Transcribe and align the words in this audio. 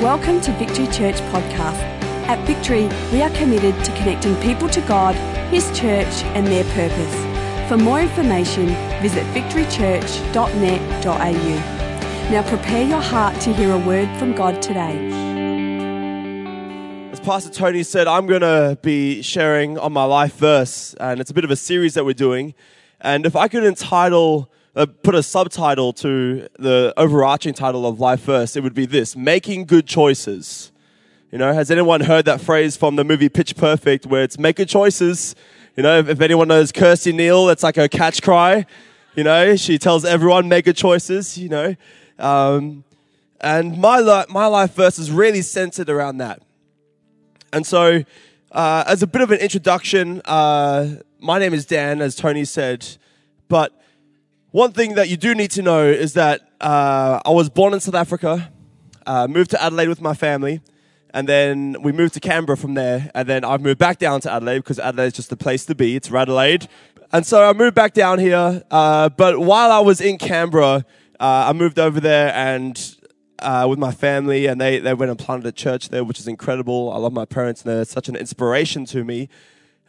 Welcome 0.00 0.40
to 0.40 0.52
Victory 0.52 0.86
Church 0.86 1.16
Podcast. 1.30 1.78
At 2.26 2.42
Victory, 2.46 2.88
we 3.12 3.20
are 3.20 3.28
committed 3.36 3.74
to 3.84 3.92
connecting 3.96 4.34
people 4.36 4.66
to 4.70 4.80
God, 4.80 5.14
His 5.50 5.66
church, 5.78 6.24
and 6.32 6.46
their 6.46 6.64
purpose. 6.72 7.14
For 7.68 7.76
more 7.76 8.00
information, 8.00 8.68
visit 9.02 9.26
victorychurch.net.au. 9.34 12.30
Now 12.30 12.42
prepare 12.48 12.82
your 12.82 13.02
heart 13.02 13.38
to 13.42 13.52
hear 13.52 13.72
a 13.72 13.78
word 13.78 14.08
from 14.16 14.34
God 14.34 14.62
today. 14.62 14.96
As 17.12 17.20
Pastor 17.20 17.50
Tony 17.50 17.82
said, 17.82 18.08
I'm 18.08 18.26
going 18.26 18.40
to 18.40 18.78
be 18.80 19.20
sharing 19.20 19.76
on 19.76 19.92
my 19.92 20.04
life 20.04 20.34
verse, 20.34 20.94
and 20.94 21.20
it's 21.20 21.30
a 21.30 21.34
bit 21.34 21.44
of 21.44 21.50
a 21.50 21.56
series 21.56 21.92
that 21.92 22.06
we're 22.06 22.14
doing. 22.14 22.54
And 23.02 23.26
if 23.26 23.36
I 23.36 23.48
could 23.48 23.64
entitle, 23.64 24.50
uh, 24.76 24.86
put 24.86 25.14
a 25.14 25.22
subtitle 25.22 25.92
to 25.92 26.48
the 26.58 26.94
overarching 26.96 27.54
title 27.54 27.86
of 27.86 28.00
life 28.00 28.20
Verse, 28.20 28.56
it 28.56 28.62
would 28.62 28.74
be 28.74 28.86
this 28.86 29.16
Making 29.16 29.64
Good 29.64 29.86
Choices. 29.86 30.72
You 31.32 31.38
know, 31.38 31.52
has 31.52 31.70
anyone 31.70 32.00
heard 32.00 32.24
that 32.24 32.40
phrase 32.40 32.76
from 32.76 32.96
the 32.96 33.04
movie 33.04 33.28
Pitch 33.28 33.56
Perfect 33.56 34.06
where 34.06 34.24
it's 34.24 34.38
make 34.38 34.56
good 34.56 34.68
choices? 34.68 35.36
You 35.76 35.84
know, 35.84 36.00
if, 36.00 36.20
anyone 36.20 36.48
knows 36.48 36.72
Kirsty 36.72 37.12
Neal, 37.12 37.48
it's 37.50 37.62
like 37.62 37.76
her 37.76 37.86
catch 37.86 38.20
cry. 38.20 38.66
You 39.14 39.22
know, 39.22 39.54
she 39.54 39.78
tells 39.78 40.04
everyone 40.04 40.48
make 40.48 40.64
good 40.64 40.76
choices, 40.76 41.38
you 41.38 41.48
know. 41.48 41.76
Um, 42.18 42.82
and 43.40 43.78
my, 43.78 44.00
li- 44.00 44.26
my 44.28 44.46
life 44.46 44.74
verse 44.74 44.98
is 44.98 45.12
really 45.12 45.42
centered 45.42 45.88
around 45.88 46.18
that. 46.18 46.42
And 47.52 47.64
so, 47.64 48.04
uh, 48.50 48.84
as 48.86 49.02
a 49.02 49.06
bit 49.06 49.22
of 49.22 49.30
an 49.30 49.38
introduction, 49.38 50.22
uh, 50.24 50.96
my 51.20 51.38
name 51.38 51.54
is 51.54 51.64
Dan, 51.64 52.02
as 52.02 52.16
Tony 52.16 52.44
said. 52.44 52.86
But 53.48 53.72
one 54.52 54.72
thing 54.72 54.94
that 54.94 55.08
you 55.08 55.16
do 55.16 55.34
need 55.34 55.52
to 55.52 55.62
know 55.62 55.86
is 55.86 56.14
that 56.14 56.40
uh, 56.60 57.20
I 57.24 57.30
was 57.30 57.48
born 57.48 57.72
in 57.72 57.80
South 57.80 57.94
Africa, 57.94 58.50
uh, 59.06 59.28
moved 59.28 59.50
to 59.50 59.62
Adelaide 59.62 59.88
with 59.88 60.00
my 60.00 60.14
family, 60.14 60.60
and 61.14 61.28
then 61.28 61.76
we 61.82 61.92
moved 61.92 62.14
to 62.14 62.20
Canberra 62.20 62.56
from 62.56 62.74
there. 62.74 63.10
And 63.14 63.28
then 63.28 63.44
I've 63.44 63.60
moved 63.60 63.78
back 63.78 63.98
down 63.98 64.20
to 64.22 64.32
Adelaide 64.32 64.58
because 64.58 64.78
Adelaide 64.78 65.06
is 65.06 65.12
just 65.14 65.30
the 65.30 65.36
place 65.36 65.64
to 65.66 65.74
be. 65.74 65.96
It's 65.96 66.12
Adelaide. 66.12 66.68
And 67.12 67.26
so 67.26 67.48
I 67.48 67.52
moved 67.52 67.74
back 67.74 67.94
down 67.94 68.18
here. 68.18 68.62
Uh, 68.70 69.08
but 69.08 69.40
while 69.40 69.72
I 69.72 69.80
was 69.80 70.00
in 70.00 70.18
Canberra, 70.18 70.84
uh, 71.18 71.46
I 71.48 71.52
moved 71.52 71.78
over 71.78 72.00
there 72.00 72.32
and 72.34 72.96
uh, 73.40 73.66
with 73.68 73.78
my 73.78 73.90
family, 73.90 74.46
and 74.46 74.60
they, 74.60 74.78
they 74.78 74.94
went 74.94 75.10
and 75.10 75.18
planted 75.18 75.46
a 75.46 75.52
church 75.52 75.88
there, 75.88 76.04
which 76.04 76.20
is 76.20 76.28
incredible. 76.28 76.92
I 76.92 76.98
love 76.98 77.12
my 77.12 77.24
parents, 77.24 77.62
and 77.62 77.72
they're 77.72 77.84
such 77.84 78.08
an 78.08 78.16
inspiration 78.16 78.84
to 78.86 79.02
me. 79.02 79.28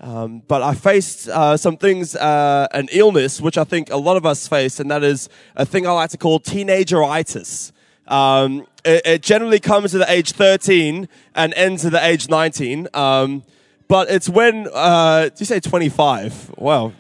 Um, 0.02 0.42
but 0.48 0.64
I 0.64 0.74
faced 0.74 1.28
uh, 1.28 1.56
some 1.58 1.78
things, 1.78 2.16
uh, 2.16 2.68
an 2.72 2.90
illness, 2.92 3.40
which 3.40 3.58
I 3.58 3.64
think 3.64 3.92
a 3.92 3.98
lot 3.98 4.18
of 4.18 4.26
us 4.26 4.48
face, 4.48 4.80
and 4.80 4.90
that 4.90 5.04
is 5.04 5.30
a 5.56 5.64
thing 5.64 5.86
I 5.86 5.92
like 5.92 6.10
to 6.10 6.18
call 6.18 6.40
teenageritis. 6.40 7.72
Um, 8.08 8.66
it, 8.84 9.06
it, 9.06 9.22
generally 9.22 9.60
comes 9.60 9.94
at 9.94 10.00
the 10.00 10.12
age 10.12 10.32
13 10.32 11.08
and 11.36 11.54
ends 11.54 11.86
at 11.86 11.92
the 11.92 12.04
age 12.04 12.30
19. 12.30 12.88
Um, 12.96 13.44
but 13.88 14.10
it's 14.10 14.28
when, 14.28 14.68
uh, 14.74 15.30
do 15.30 15.36
you 15.38 15.46
say 15.46 15.60
25? 15.60 16.56
Wow. 16.58 16.94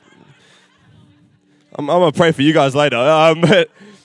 I'm, 1.75 1.89
I'm 1.89 1.99
going 1.99 2.11
to 2.11 2.17
pray 2.17 2.31
for 2.31 2.43
you 2.43 2.53
guys 2.53 2.75
later. 2.75 2.97
Um, 2.97 3.43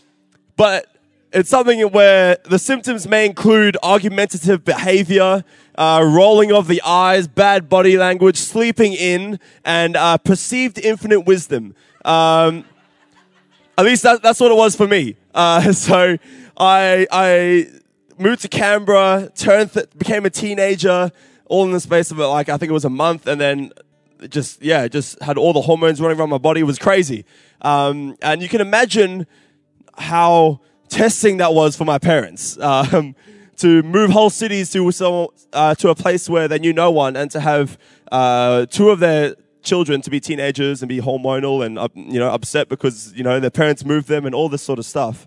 but 0.56 0.95
it's 1.32 1.50
something 1.50 1.80
where 1.90 2.38
the 2.44 2.58
symptoms 2.58 3.06
may 3.06 3.26
include 3.26 3.76
argumentative 3.82 4.64
behavior, 4.64 5.44
uh, 5.76 6.02
rolling 6.06 6.52
of 6.52 6.68
the 6.68 6.80
eyes, 6.82 7.28
bad 7.28 7.68
body 7.68 7.96
language, 7.96 8.36
sleeping 8.36 8.92
in, 8.92 9.38
and 9.64 9.96
uh, 9.96 10.18
perceived 10.18 10.78
infinite 10.78 11.20
wisdom. 11.20 11.74
Um, 12.04 12.64
at 13.76 13.84
least 13.84 14.02
that, 14.04 14.22
that's 14.22 14.40
what 14.40 14.50
it 14.50 14.56
was 14.56 14.76
for 14.76 14.86
me. 14.86 15.16
Uh, 15.34 15.72
so 15.72 16.16
I, 16.56 17.06
I 17.10 17.68
moved 18.18 18.42
to 18.42 18.48
Canberra, 18.48 19.30
turned, 19.34 19.72
th- 19.72 19.90
became 19.98 20.24
a 20.24 20.30
teenager, 20.30 21.10
all 21.46 21.64
in 21.64 21.72
the 21.72 21.80
space 21.80 22.10
of 22.10 22.18
like 22.18 22.48
I 22.48 22.56
think 22.56 22.70
it 22.70 22.74
was 22.74 22.84
a 22.84 22.90
month, 22.90 23.26
and 23.26 23.40
then 23.40 23.72
just 24.28 24.62
yeah, 24.62 24.88
just 24.88 25.20
had 25.22 25.38
all 25.38 25.52
the 25.52 25.60
hormones 25.60 26.00
running 26.00 26.18
around 26.18 26.30
my 26.30 26.38
body. 26.38 26.60
It 26.60 26.64
was 26.64 26.78
crazy, 26.78 27.24
um, 27.62 28.16
and 28.22 28.42
you 28.42 28.48
can 28.48 28.60
imagine 28.60 29.26
how 29.96 30.60
testing 30.88 31.38
that 31.38 31.54
was 31.54 31.76
for 31.76 31.84
my 31.84 31.98
parents. 31.98 32.58
Um, 32.58 33.14
to 33.56 33.82
move 33.82 34.10
whole 34.10 34.30
cities 34.30 34.70
to 34.70 35.30
uh, 35.52 35.74
to 35.76 35.88
a 35.88 35.94
place 35.94 36.28
where 36.28 36.48
they 36.48 36.58
knew 36.58 36.72
no 36.72 36.90
one, 36.90 37.16
and 37.16 37.30
to 37.30 37.40
have 37.40 37.78
uh, 38.12 38.66
two 38.66 38.90
of 38.90 39.00
their 39.00 39.34
children 39.62 40.00
to 40.00 40.10
be 40.10 40.20
teenagers 40.20 40.82
and 40.82 40.88
be 40.88 41.00
hormonal 41.00 41.64
and 41.64 41.78
uh, 41.78 41.88
you 41.94 42.18
know 42.18 42.30
upset 42.30 42.68
because 42.68 43.12
you 43.14 43.24
know 43.24 43.40
their 43.40 43.50
parents 43.50 43.84
moved 43.84 44.08
them 44.08 44.26
and 44.26 44.34
all 44.34 44.48
this 44.48 44.62
sort 44.62 44.78
of 44.78 44.84
stuff. 44.84 45.26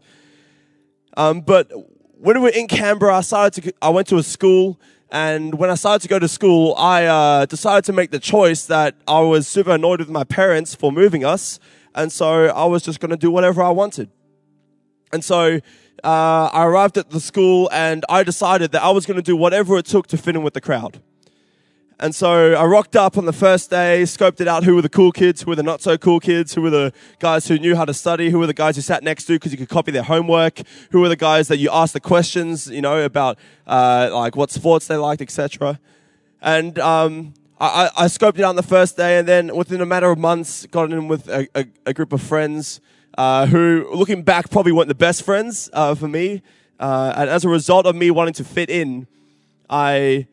Um, 1.18 1.42
but 1.42 1.72
when 2.18 2.38
we 2.38 2.44
were 2.44 2.50
in 2.50 2.68
Canberra, 2.68 3.18
I 3.18 3.22
started 3.22 3.64
to 3.64 3.74
I 3.82 3.90
went 3.90 4.08
to 4.08 4.18
a 4.18 4.24
school. 4.24 4.80
And 5.12 5.56
when 5.56 5.72
I 5.72 5.74
started 5.74 6.04
to 6.04 6.08
go 6.08 6.20
to 6.20 6.28
school, 6.28 6.76
I 6.78 7.06
uh, 7.06 7.46
decided 7.48 7.84
to 7.86 7.94
make 7.94 8.12
the 8.12 8.20
choice 8.20 8.68
that 8.68 8.94
I 9.08 9.22
was 9.22 9.48
super 9.48 9.72
annoyed 9.72 10.02
with 10.02 10.10
my 10.10 10.24
parents 10.24 10.76
for 10.76 10.92
moving 10.92 11.26
us. 11.26 11.60
And 11.96 12.12
so 12.12 12.46
I 12.46 12.66
was 12.66 12.84
just 12.84 13.00
going 13.00 13.10
to 13.10 13.18
do 13.18 13.32
whatever 13.32 13.64
I 13.64 13.72
wanted. 13.72 14.12
And 15.12 15.24
so 15.24 15.60
uh, 16.04 16.50
I 16.54 16.66
arrived 16.66 16.98
at 16.98 17.10
the 17.10 17.20
school 17.20 17.70
and 17.72 18.06
I 18.10 18.24
decided 18.24 18.72
that 18.72 18.84
I 18.84 18.92
was 18.92 19.06
going 19.06 19.18
to 19.18 19.24
do 19.24 19.36
whatever 19.36 19.78
it 19.78 19.86
took 19.86 20.08
to 20.08 20.18
fit 20.18 20.36
in 20.36 20.44
with 20.44 20.54
the 20.54 20.62
crowd. 20.62 21.02
And 22.02 22.16
so 22.16 22.54
I 22.54 22.64
rocked 22.64 22.96
up 22.96 23.18
on 23.18 23.26
the 23.26 23.34
first 23.34 23.70
day, 23.70 24.04
scoped 24.04 24.40
it 24.40 24.48
out 24.48 24.64
who 24.64 24.74
were 24.76 24.82
the 24.82 24.88
cool 24.88 25.12
kids, 25.12 25.42
who 25.42 25.52
were 25.52 25.58
the 25.58 25.64
not 25.64 25.82
so 25.82 25.98
cool 25.98 26.22
kids, 26.22 26.54
who 26.54 26.62
were 26.62 26.70
the 26.70 26.94
guys 27.20 27.50
who 27.50 27.60
knew 27.60 27.76
how 27.76 27.84
to 27.84 27.94
study, 27.94 28.30
who 28.30 28.40
were 28.40 28.48
the 28.48 28.54
guys 28.54 28.78
who 28.78 28.82
sat 28.82 29.04
next 29.04 29.26
to 29.26 29.34
because 29.34 29.52
you 29.52 29.58
could 29.58 29.68
copy 29.68 29.92
their 29.92 30.04
homework, 30.04 30.62
who 30.92 31.02
were 31.02 31.10
the 31.10 31.18
guys 31.18 31.50
that 31.50 31.58
you 31.58 31.70
asked 31.70 31.92
the 31.92 32.00
questions, 32.00 32.68
you 32.70 32.82
know, 32.82 33.04
about 33.04 33.38
uh, 33.68 34.10
like 34.14 34.38
what 34.38 34.50
sports 34.50 34.88
they 34.88 34.96
liked, 34.96 35.22
etc. 35.22 35.78
And 36.42 36.80
um, 36.80 37.34
I, 37.60 37.90
I, 37.98 38.06
scoped 38.06 38.40
it 38.40 38.44
out 38.44 38.52
on 38.52 38.56
the 38.56 38.64
first 38.64 38.96
day, 38.96 39.20
and 39.20 39.28
then 39.28 39.54
within 39.54 39.82
a 39.82 39.86
matter 39.86 40.10
of 40.10 40.18
months, 40.18 40.66
got 40.68 40.94
in 40.94 41.10
with 41.10 41.28
a, 41.28 41.50
a, 41.54 41.66
a 41.88 41.94
group 41.94 42.14
of 42.14 42.22
friends 42.22 42.80
uh, 43.20 43.46
who, 43.48 43.86
looking 43.94 44.24
back, 44.24 44.50
probably 44.50 44.72
weren't 44.72 44.88
the 44.88 44.96
best 44.96 45.24
friends 45.24 45.70
uh, 45.74 45.94
for 45.94 46.08
me. 46.08 46.42
Uh, 46.80 47.14
and 47.18 47.30
as 47.30 47.44
a 47.44 47.50
result 47.50 47.86
of 47.86 47.94
me 47.94 48.10
wanting 48.10 48.34
to 48.34 48.46
fit 48.46 48.70
in, 48.70 49.08
I 49.70 50.26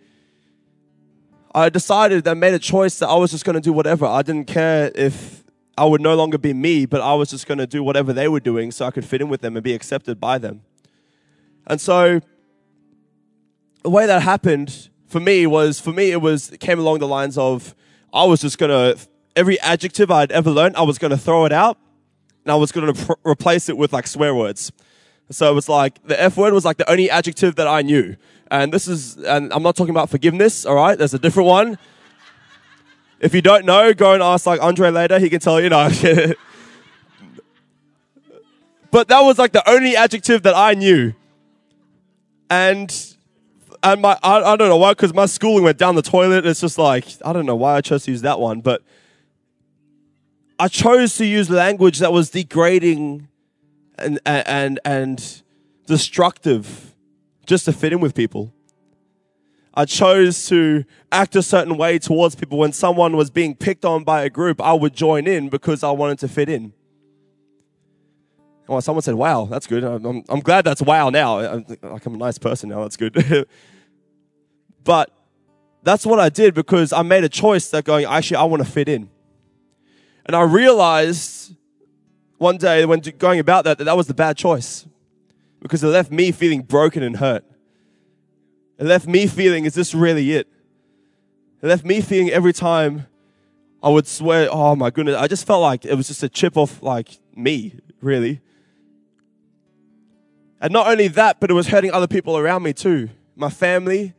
I 1.53 1.69
decided 1.69 2.25
and 2.29 2.39
made 2.39 2.55
a 2.55 2.61
choice 2.61 3.01
that 3.01 3.09
I 3.09 3.17
was 3.17 3.33
just 3.33 3.45
going 3.45 3.55
to 3.55 3.61
do 3.61 3.73
whatever. 3.73 4.07
I 4.07 4.23
didn't 4.23 4.47
care 4.47 4.93
if 4.95 5.43
I 5.77 5.85
would 5.85 6.01
no 6.01 6.15
longer 6.15 6.39
be 6.39 6.55
me, 6.55 6.87
but 6.87 7.01
I 7.01 7.15
was 7.15 7.31
just 7.31 7.49
going 7.49 7.59
to 7.59 7.67
do 7.67 7.83
whatever 7.83 8.13
they 8.13 8.29
were 8.29 8.39
doing 8.39 8.71
so 8.71 8.87
I 8.87 8.93
could 8.93 9.05
fit 9.05 9.21
in 9.21 9.29
with 9.29 9.41
them 9.41 9.57
and 9.57 9.65
be 9.65 9.75
accepted 9.75 10.21
by 10.21 10.39
them. 10.39 10.63
And 11.67 11.81
so 11.81 12.21
the 13.83 13.91
way 13.91 14.07
that 14.07 14.23
happened 14.23 14.91
for 15.09 15.19
me 15.19 15.45
was 15.45 15.81
for 15.81 15.93
me 15.93 16.13
it 16.13 16.21
was 16.21 16.51
it 16.51 16.61
came 16.61 16.79
along 16.79 17.01
the 17.01 17.09
lines 17.09 17.37
of 17.37 17.75
I 18.13 18.27
was 18.27 18.43
just 18.43 18.59
going 18.59 18.71
to 18.71 18.97
every 19.35 19.59
adjective 19.59 20.09
I'd 20.09 20.31
ever 20.31 20.53
learned 20.53 20.77
I 20.77 20.83
was 20.83 20.99
going 20.99 21.11
to 21.11 21.19
throw 21.19 21.47
it 21.47 21.53
out 21.53 21.79
and 22.47 22.53
I 22.53 22.55
was 22.55 22.71
going 22.71 22.95
to 22.95 23.07
pr- 23.07 23.29
replace 23.29 23.69
it 23.69 23.77
with 23.77 23.93
like 23.93 24.07
swear 24.07 24.33
words. 24.33 24.71
So 25.31 25.51
it 25.51 25.55
was 25.55 25.69
like 25.69 26.01
the 26.07 26.21
F 26.21 26.37
word 26.37 26.53
was 26.55 26.65
like 26.65 26.77
the 26.77 26.89
only 26.89 27.11
adjective 27.11 27.57
that 27.57 27.67
I 27.67 27.83
knew. 27.83 28.17
And 28.53 28.73
this 28.73 28.87
is, 28.87 29.17
and 29.17 29.53
I'm 29.53 29.65
not 29.65 29.75
talking 29.75 29.91
about 29.91 30.11
forgiveness, 30.11 30.65
all 30.65 30.77
right? 30.77 30.97
There's 30.97 31.13
a 31.13 31.19
different 31.19 31.49
one. 31.49 31.77
If 33.19 33.35
you 33.35 33.43
don't 33.43 33.65
know, 33.65 33.93
go 33.93 34.13
and 34.13 34.23
ask 34.23 34.47
like 34.47 34.63
Andre 34.63 34.91
later. 34.91 35.19
He 35.19 35.29
can 35.29 35.41
tell 35.41 35.61
you, 35.61 35.71
know. 35.71 35.91
but 38.93 39.09
that 39.09 39.21
was 39.23 39.41
like 39.41 39.51
the 39.51 39.69
only 39.69 39.97
adjective 39.97 40.45
that 40.45 40.55
I 40.55 40.75
knew. 40.75 41.15
And 42.49 42.95
and 43.83 44.03
my 44.03 44.17
I, 44.23 44.41
I 44.53 44.57
don't 44.57 44.69
know 44.69 44.77
why 44.77 44.93
because 44.93 45.13
my 45.13 45.27
schooling 45.27 45.65
went 45.65 45.79
down 45.79 45.97
the 45.97 46.03
toilet. 46.03 46.47
It's 46.47 46.61
just 46.61 46.79
like 46.79 47.07
I 47.25 47.33
don't 47.33 47.47
know 47.47 47.57
why 47.57 47.75
I 47.75 47.81
chose 47.81 48.05
to 48.05 48.13
use 48.13 48.23
that 48.23 48.39
one, 48.39 48.61
but 48.61 48.83
I 50.59 50.69
chose 50.69 51.17
to 51.17 51.27
use 51.27 51.51
language 51.51 51.99
that 51.99 52.13
was 52.13 52.31
degrading 52.31 53.29
and 53.99 54.21
and 54.25 54.81
and 54.85 55.43
destructive 55.87 56.95
just 57.47 57.65
to 57.67 57.73
fit 57.73 57.93
in 57.93 58.01
with 58.01 58.15
people. 58.15 58.53
I 59.75 59.85
chose 59.85 60.47
to 60.49 60.85
act 61.13 61.37
a 61.37 61.43
certain 61.43 61.77
way 61.77 61.99
towards 61.99 62.35
people 62.35 62.57
when 62.57 62.73
someone 62.73 63.17
was 63.17 63.29
being 63.29 63.55
picked 63.55 63.85
on 63.85 64.05
by 64.05 64.23
a 64.23 64.31
group. 64.31 64.61
I 64.63 64.73
would 64.73 64.95
join 64.95 65.27
in 65.27 65.51
because 65.51 65.85
I 65.85 65.91
wanted 65.91 66.19
to 66.21 66.29
fit 66.29 66.49
in. 66.49 66.73
Oh, 68.69 68.81
someone 68.81 69.03
said, 69.03 69.15
"Wow, 69.15 69.45
that's 69.45 69.67
good." 69.67 69.85
I'm, 69.85 70.25
I'm 70.29 70.41
glad 70.41 70.65
that's 70.65 70.83
wow 70.83 71.11
now. 71.11 71.39
I'm, 71.39 71.65
like 71.83 72.07
I'm 72.07 72.15
a 72.15 72.19
nice 72.19 72.39
person 72.39 72.71
now. 72.71 72.83
That's 72.83 72.97
good. 72.97 73.47
but 74.85 75.11
that's 75.83 76.07
what 76.07 76.19
I 76.19 76.31
did 76.31 76.55
because 76.55 76.93
I 76.93 77.03
made 77.03 77.23
a 77.23 77.29
choice 77.29 77.69
that 77.71 77.85
going, 77.85 78.07
actually, 78.07 78.39
I 78.39 78.45
want 78.45 78.65
to 78.65 78.69
fit 78.69 78.89
in. 78.89 79.09
And 80.27 80.35
I 80.35 80.43
realized 80.43 81.55
one 82.39 82.59
day 82.59 82.85
when 82.85 83.01
going 83.01 83.41
about 83.41 83.65
that 83.65 83.79
that 83.79 83.85
that 83.85 83.97
was 83.97 84.09
the 84.09 84.15
bad 84.15 84.37
choice 84.37 84.87
because 85.61 85.83
it 85.83 85.89
left 85.89 86.11
me 86.11 86.33
feeling 86.33 86.63
broken 86.63 87.03
and 87.03 87.17
hurt. 87.17 87.45
It 88.79 88.85
left 88.85 89.07
me 89.07 89.27
feeling, 89.27 89.65
is 89.65 89.75
this 89.75 89.95
really 89.95 90.33
it? 90.33 90.49
It 91.63 91.67
left 91.67 91.85
me 91.85 92.01
feeling 92.01 92.31
every 92.31 92.53
time 92.53 93.07
I 93.83 93.89
would 93.89 94.07
swear, 94.07 94.49
oh 94.51 94.77
my 94.77 94.91
goodness, 94.91 95.17
I 95.17 95.29
just 95.29 95.47
felt 95.47 95.63
like 95.63 95.85
it 95.85 95.95
was 95.95 96.09
just 96.09 96.23
a 96.23 96.29
chip 96.29 96.57
off 96.57 96.83
like 96.83 97.19
me, 97.35 97.77
really. 98.03 98.41
And 100.61 100.73
not 100.73 100.89
only 100.89 101.09
that, 101.09 101.41
but 101.41 101.51
it 101.51 101.55
was 101.55 101.69
hurting 101.69 101.93
other 101.93 102.07
people 102.09 102.37
around 102.37 102.65
me 102.65 102.73
too. 102.73 103.11
my 103.37 103.49
family. 103.49 104.15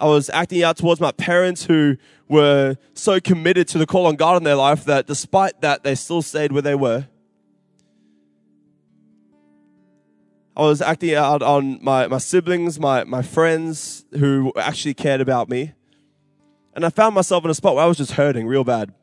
I 0.00 0.06
was 0.06 0.30
acting 0.30 0.62
out 0.62 0.78
towards 0.78 1.00
my 1.00 1.12
parents 1.12 1.66
who 1.66 1.98
were 2.26 2.76
so 2.94 3.20
committed 3.20 3.68
to 3.68 3.78
the 3.78 3.86
call 3.86 4.06
on 4.06 4.16
God 4.16 4.38
in 4.38 4.44
their 4.44 4.54
life 4.54 4.84
that 4.86 5.06
despite 5.06 5.60
that, 5.60 5.84
they 5.84 5.94
still 5.94 6.22
stayed 6.22 6.52
where 6.52 6.62
they 6.62 6.74
were. 6.74 7.06
I 10.56 10.62
was 10.62 10.80
acting 10.80 11.14
out 11.14 11.42
on 11.42 11.82
my, 11.82 12.06
my 12.06 12.18
siblings, 12.18 12.80
my, 12.80 13.04
my 13.04 13.22
friends 13.22 14.04
who 14.12 14.52
actually 14.56 14.94
cared 14.94 15.20
about 15.20 15.48
me. 15.48 15.72
And 16.74 16.84
I 16.84 16.88
found 16.90 17.14
myself 17.14 17.44
in 17.44 17.50
a 17.50 17.54
spot 17.54 17.74
where 17.74 17.84
I 17.84 17.86
was 17.86 17.98
just 17.98 18.12
hurting 18.12 18.46
real 18.46 18.64
bad. 18.64 18.94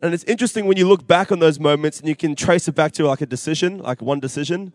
And 0.00 0.14
it's 0.14 0.24
interesting 0.24 0.66
when 0.66 0.76
you 0.76 0.88
look 0.88 1.06
back 1.06 1.32
on 1.32 1.40
those 1.40 1.58
moments 1.58 1.98
and 2.00 2.08
you 2.08 2.16
can 2.16 2.34
trace 2.34 2.68
it 2.68 2.74
back 2.74 2.92
to 2.92 3.06
like 3.06 3.20
a 3.20 3.26
decision, 3.26 3.78
like 3.78 4.00
one 4.00 4.20
decision. 4.20 4.72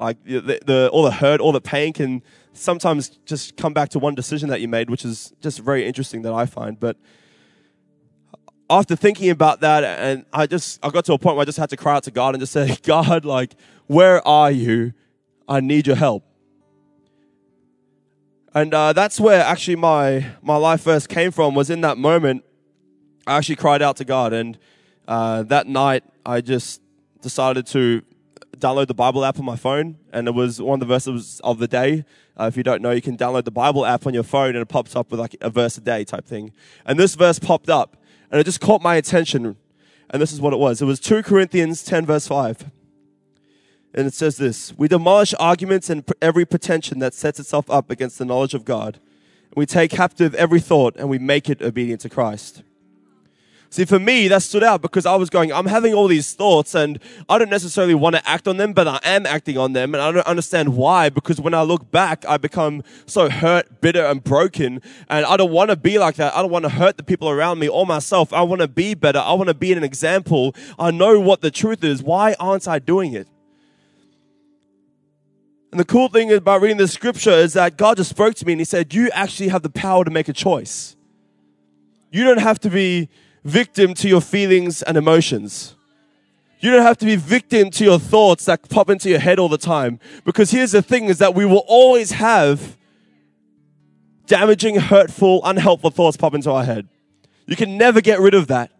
Like 0.00 0.24
the, 0.24 0.60
the, 0.64 0.88
all 0.92 1.02
the 1.02 1.10
hurt, 1.10 1.40
all 1.40 1.52
the 1.52 1.60
pain 1.60 1.92
can 1.92 2.22
sometimes 2.54 3.10
just 3.26 3.56
come 3.56 3.74
back 3.74 3.90
to 3.90 3.98
one 3.98 4.14
decision 4.14 4.48
that 4.48 4.60
you 4.60 4.68
made, 4.68 4.88
which 4.88 5.04
is 5.04 5.32
just 5.40 5.58
very 5.60 5.86
interesting 5.86 6.22
that 6.22 6.32
I 6.32 6.46
find. 6.46 6.80
But 6.80 6.96
after 8.70 8.96
thinking 8.96 9.28
about 9.30 9.60
that, 9.60 9.84
and 9.84 10.24
I 10.32 10.46
just 10.46 10.78
I 10.82 10.88
got 10.90 11.04
to 11.06 11.12
a 11.12 11.18
point 11.18 11.36
where 11.36 11.42
I 11.42 11.44
just 11.44 11.58
had 11.58 11.68
to 11.70 11.76
cry 11.76 11.96
out 11.96 12.04
to 12.04 12.10
God 12.10 12.34
and 12.34 12.40
just 12.40 12.52
say, 12.52 12.78
God, 12.82 13.24
like, 13.24 13.54
where 13.88 14.26
are 14.26 14.50
you? 14.50 14.94
I 15.46 15.60
need 15.60 15.86
your 15.86 15.96
help. 15.96 16.24
And 18.54 18.72
uh, 18.72 18.92
that's 18.92 19.20
where 19.20 19.42
actually 19.42 19.76
my 19.76 20.26
my 20.42 20.56
life 20.56 20.82
verse 20.82 21.06
came 21.06 21.30
from. 21.30 21.54
Was 21.54 21.68
in 21.68 21.82
that 21.82 21.98
moment 21.98 22.44
I 23.26 23.36
actually 23.36 23.56
cried 23.56 23.82
out 23.82 23.96
to 23.98 24.04
God, 24.04 24.32
and 24.32 24.58
uh, 25.06 25.42
that 25.44 25.66
night 25.66 26.04
I 26.24 26.40
just 26.40 26.80
decided 27.20 27.66
to 27.68 28.02
download 28.60 28.86
the 28.86 28.94
Bible 28.94 29.24
app 29.24 29.38
on 29.38 29.44
my 29.44 29.56
phone, 29.56 29.96
and 30.12 30.28
it 30.28 30.32
was 30.32 30.60
one 30.60 30.80
of 30.80 30.86
the 30.86 30.94
verses 30.94 31.40
of 31.42 31.58
the 31.58 31.66
day. 31.66 32.04
Uh, 32.38 32.44
if 32.44 32.56
you 32.56 32.62
don't 32.62 32.82
know, 32.82 32.90
you 32.90 33.02
can 33.02 33.16
download 33.16 33.44
the 33.44 33.50
Bible 33.50 33.84
app 33.84 34.06
on 34.06 34.14
your 34.14 34.22
phone, 34.22 34.50
and 34.50 34.58
it 34.58 34.68
pops 34.68 34.94
up 34.94 35.10
with 35.10 35.18
like 35.18 35.36
a 35.40 35.50
verse 35.50 35.76
a 35.78 35.80
day 35.80 36.04
type 36.04 36.26
thing. 36.26 36.52
And 36.84 36.98
this 36.98 37.14
verse 37.14 37.38
popped 37.38 37.68
up, 37.68 37.96
and 38.30 38.40
it 38.40 38.44
just 38.44 38.60
caught 38.60 38.82
my 38.82 38.96
attention. 38.96 39.56
And 40.10 40.20
this 40.20 40.32
is 40.32 40.40
what 40.40 40.52
it 40.52 40.58
was. 40.58 40.82
It 40.82 40.86
was 40.86 41.00
2 41.00 41.22
Corinthians 41.22 41.82
10, 41.82 42.06
verse 42.06 42.26
5. 42.26 42.70
And 43.94 44.06
it 44.06 44.14
says 44.14 44.36
this 44.36 44.72
We 44.76 44.88
demolish 44.88 45.34
arguments 45.38 45.90
and 45.90 46.04
every 46.22 46.44
pretension 46.44 46.98
that 47.00 47.14
sets 47.14 47.40
itself 47.40 47.68
up 47.70 47.90
against 47.90 48.18
the 48.18 48.24
knowledge 48.24 48.54
of 48.54 48.64
God. 48.64 49.00
We 49.56 49.66
take 49.66 49.90
captive 49.90 50.34
every 50.36 50.60
thought 50.60 50.94
and 50.96 51.08
we 51.08 51.18
make 51.18 51.50
it 51.50 51.60
obedient 51.60 52.02
to 52.02 52.08
Christ. 52.08 52.62
See, 53.72 53.84
for 53.84 54.00
me, 54.00 54.26
that 54.26 54.42
stood 54.42 54.64
out 54.64 54.82
because 54.82 55.06
I 55.06 55.14
was 55.14 55.30
going, 55.30 55.52
I'm 55.52 55.66
having 55.66 55.94
all 55.94 56.08
these 56.08 56.34
thoughts 56.34 56.74
and 56.74 56.98
I 57.28 57.38
don't 57.38 57.50
necessarily 57.50 57.94
want 57.94 58.16
to 58.16 58.28
act 58.28 58.48
on 58.48 58.56
them, 58.56 58.72
but 58.72 58.88
I 58.88 58.98
am 59.04 59.26
acting 59.26 59.56
on 59.56 59.74
them 59.74 59.94
and 59.94 60.02
I 60.02 60.10
don't 60.10 60.26
understand 60.26 60.76
why 60.76 61.08
because 61.08 61.40
when 61.40 61.54
I 61.54 61.62
look 61.62 61.88
back, 61.88 62.24
I 62.26 62.36
become 62.36 62.82
so 63.06 63.30
hurt, 63.30 63.80
bitter 63.80 64.04
and 64.04 64.24
broken 64.24 64.82
and 65.08 65.24
I 65.24 65.36
don't 65.36 65.52
want 65.52 65.70
to 65.70 65.76
be 65.76 66.00
like 66.00 66.16
that. 66.16 66.34
I 66.34 66.42
don't 66.42 66.50
want 66.50 66.64
to 66.64 66.68
hurt 66.68 66.96
the 66.96 67.04
people 67.04 67.30
around 67.30 67.60
me 67.60 67.68
or 67.68 67.86
myself. 67.86 68.32
I 68.32 68.42
want 68.42 68.60
to 68.60 68.66
be 68.66 68.94
better. 68.94 69.20
I 69.20 69.34
want 69.34 69.46
to 69.46 69.54
be 69.54 69.72
an 69.72 69.84
example. 69.84 70.52
I 70.76 70.90
know 70.90 71.20
what 71.20 71.40
the 71.40 71.52
truth 71.52 71.84
is. 71.84 72.02
Why 72.02 72.34
aren't 72.40 72.66
I 72.66 72.80
doing 72.80 73.12
it? 73.12 73.28
And 75.70 75.78
the 75.78 75.84
cool 75.84 76.08
thing 76.08 76.32
about 76.32 76.60
reading 76.60 76.78
the 76.78 76.88
scripture 76.88 77.30
is 77.30 77.52
that 77.52 77.76
God 77.76 77.98
just 77.98 78.10
spoke 78.10 78.34
to 78.34 78.44
me 78.44 78.54
and 78.54 78.60
he 78.60 78.64
said, 78.64 78.92
you 78.92 79.10
actually 79.10 79.50
have 79.50 79.62
the 79.62 79.70
power 79.70 80.04
to 80.04 80.10
make 80.10 80.28
a 80.28 80.32
choice. 80.32 80.96
You 82.10 82.24
don't 82.24 82.40
have 82.40 82.58
to 82.60 82.68
be 82.70 83.08
victim 83.44 83.94
to 83.94 84.08
your 84.08 84.20
feelings 84.20 84.82
and 84.82 84.96
emotions. 84.96 85.74
You 86.60 86.70
don't 86.70 86.82
have 86.82 86.98
to 86.98 87.06
be 87.06 87.16
victim 87.16 87.70
to 87.70 87.84
your 87.84 87.98
thoughts 87.98 88.44
that 88.44 88.68
pop 88.68 88.90
into 88.90 89.08
your 89.08 89.18
head 89.18 89.38
all 89.38 89.48
the 89.48 89.58
time. 89.58 89.98
Because 90.24 90.50
here's 90.50 90.72
the 90.72 90.82
thing 90.82 91.06
is 91.06 91.18
that 91.18 91.34
we 91.34 91.46
will 91.46 91.64
always 91.66 92.12
have 92.12 92.76
damaging, 94.26 94.76
hurtful, 94.76 95.40
unhelpful 95.44 95.90
thoughts 95.90 96.16
pop 96.16 96.34
into 96.34 96.50
our 96.50 96.64
head. 96.64 96.86
You 97.46 97.56
can 97.56 97.78
never 97.78 98.00
get 98.00 98.20
rid 98.20 98.34
of 98.34 98.46
that. 98.48 98.70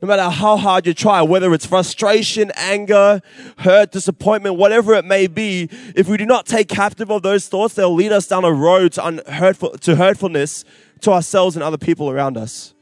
No 0.00 0.08
matter 0.08 0.30
how 0.30 0.56
hard 0.56 0.86
you 0.86 0.94
try, 0.94 1.22
whether 1.22 1.52
it's 1.52 1.66
frustration, 1.66 2.52
anger, 2.54 3.20
hurt, 3.58 3.90
disappointment, 3.90 4.56
whatever 4.56 4.94
it 4.94 5.04
may 5.04 5.26
be, 5.26 5.68
if 5.94 6.08
we 6.08 6.16
do 6.16 6.24
not 6.24 6.46
take 6.46 6.68
captive 6.68 7.10
of 7.10 7.22
those 7.22 7.48
thoughts, 7.48 7.74
they'll 7.74 7.94
lead 7.94 8.12
us 8.12 8.26
down 8.28 8.44
a 8.44 8.52
road 8.52 8.92
to, 8.92 9.04
unhurtful, 9.04 9.70
to 9.78 9.96
hurtfulness 9.96 10.64
to 11.00 11.10
ourselves 11.10 11.56
and 11.56 11.62
other 11.62 11.78
people 11.78 12.10
around 12.10 12.36
us. 12.36 12.74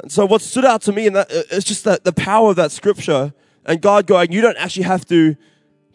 And 0.00 0.12
so 0.12 0.26
what 0.26 0.42
stood 0.42 0.64
out 0.64 0.82
to 0.82 0.92
me 0.92 1.06
in 1.06 1.12
that 1.14 1.30
is 1.30 1.64
just 1.64 1.84
that 1.84 2.04
the 2.04 2.12
power 2.12 2.50
of 2.50 2.56
that 2.56 2.70
scripture 2.70 3.32
and 3.64 3.80
God 3.80 4.06
going, 4.06 4.32
you 4.32 4.40
don't 4.40 4.56
actually 4.56 4.84
have 4.84 5.04
to 5.06 5.36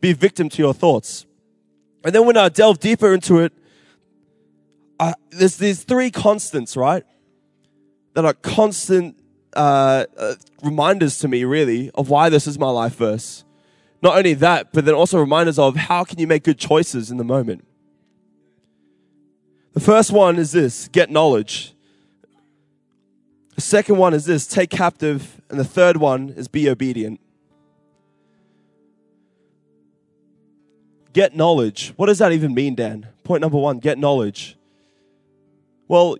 be 0.01 0.13
victim 0.13 0.49
to 0.49 0.61
your 0.61 0.73
thoughts. 0.73 1.25
And 2.03 2.13
then 2.13 2.25
when 2.25 2.35
I 2.35 2.49
delve 2.49 2.79
deeper 2.79 3.13
into 3.13 3.39
it, 3.39 3.53
I, 4.99 5.13
there's 5.29 5.57
these 5.57 5.83
three 5.83 6.11
constants, 6.11 6.75
right? 6.75 7.03
That 8.13 8.25
are 8.25 8.33
constant 8.33 9.17
uh, 9.55 10.05
uh, 10.17 10.35
reminders 10.61 11.17
to 11.19 11.27
me, 11.27 11.45
really, 11.45 11.89
of 11.95 12.09
why 12.09 12.29
this 12.29 12.47
is 12.47 12.59
my 12.59 12.69
life 12.69 12.95
verse. 12.95 13.43
Not 14.01 14.17
only 14.17 14.33
that, 14.35 14.73
but 14.73 14.83
then 14.83 14.93
also 14.93 15.17
reminders 15.17 15.57
of 15.57 15.75
how 15.75 16.03
can 16.03 16.19
you 16.19 16.27
make 16.27 16.43
good 16.43 16.57
choices 16.57 17.09
in 17.09 17.17
the 17.17 17.23
moment. 17.23 17.65
The 19.71 19.79
first 19.79 20.11
one 20.11 20.37
is 20.37 20.51
this 20.51 20.87
get 20.89 21.09
knowledge. 21.09 21.72
The 23.55 23.61
second 23.61 23.97
one 23.97 24.13
is 24.13 24.25
this 24.25 24.47
take 24.47 24.69
captive. 24.69 25.41
And 25.49 25.59
the 25.59 25.65
third 25.65 25.97
one 25.97 26.29
is 26.29 26.47
be 26.47 26.69
obedient. 26.69 27.19
Get 31.13 31.35
knowledge. 31.35 31.93
What 31.95 32.07
does 32.07 32.17
that 32.17 32.31
even 32.31 32.55
mean, 32.55 32.73
Dan? 32.73 33.07
Point 33.23 33.41
number 33.41 33.57
one 33.57 33.77
get 33.77 33.99
knowledge. 33.99 34.57
Well, 35.87 36.17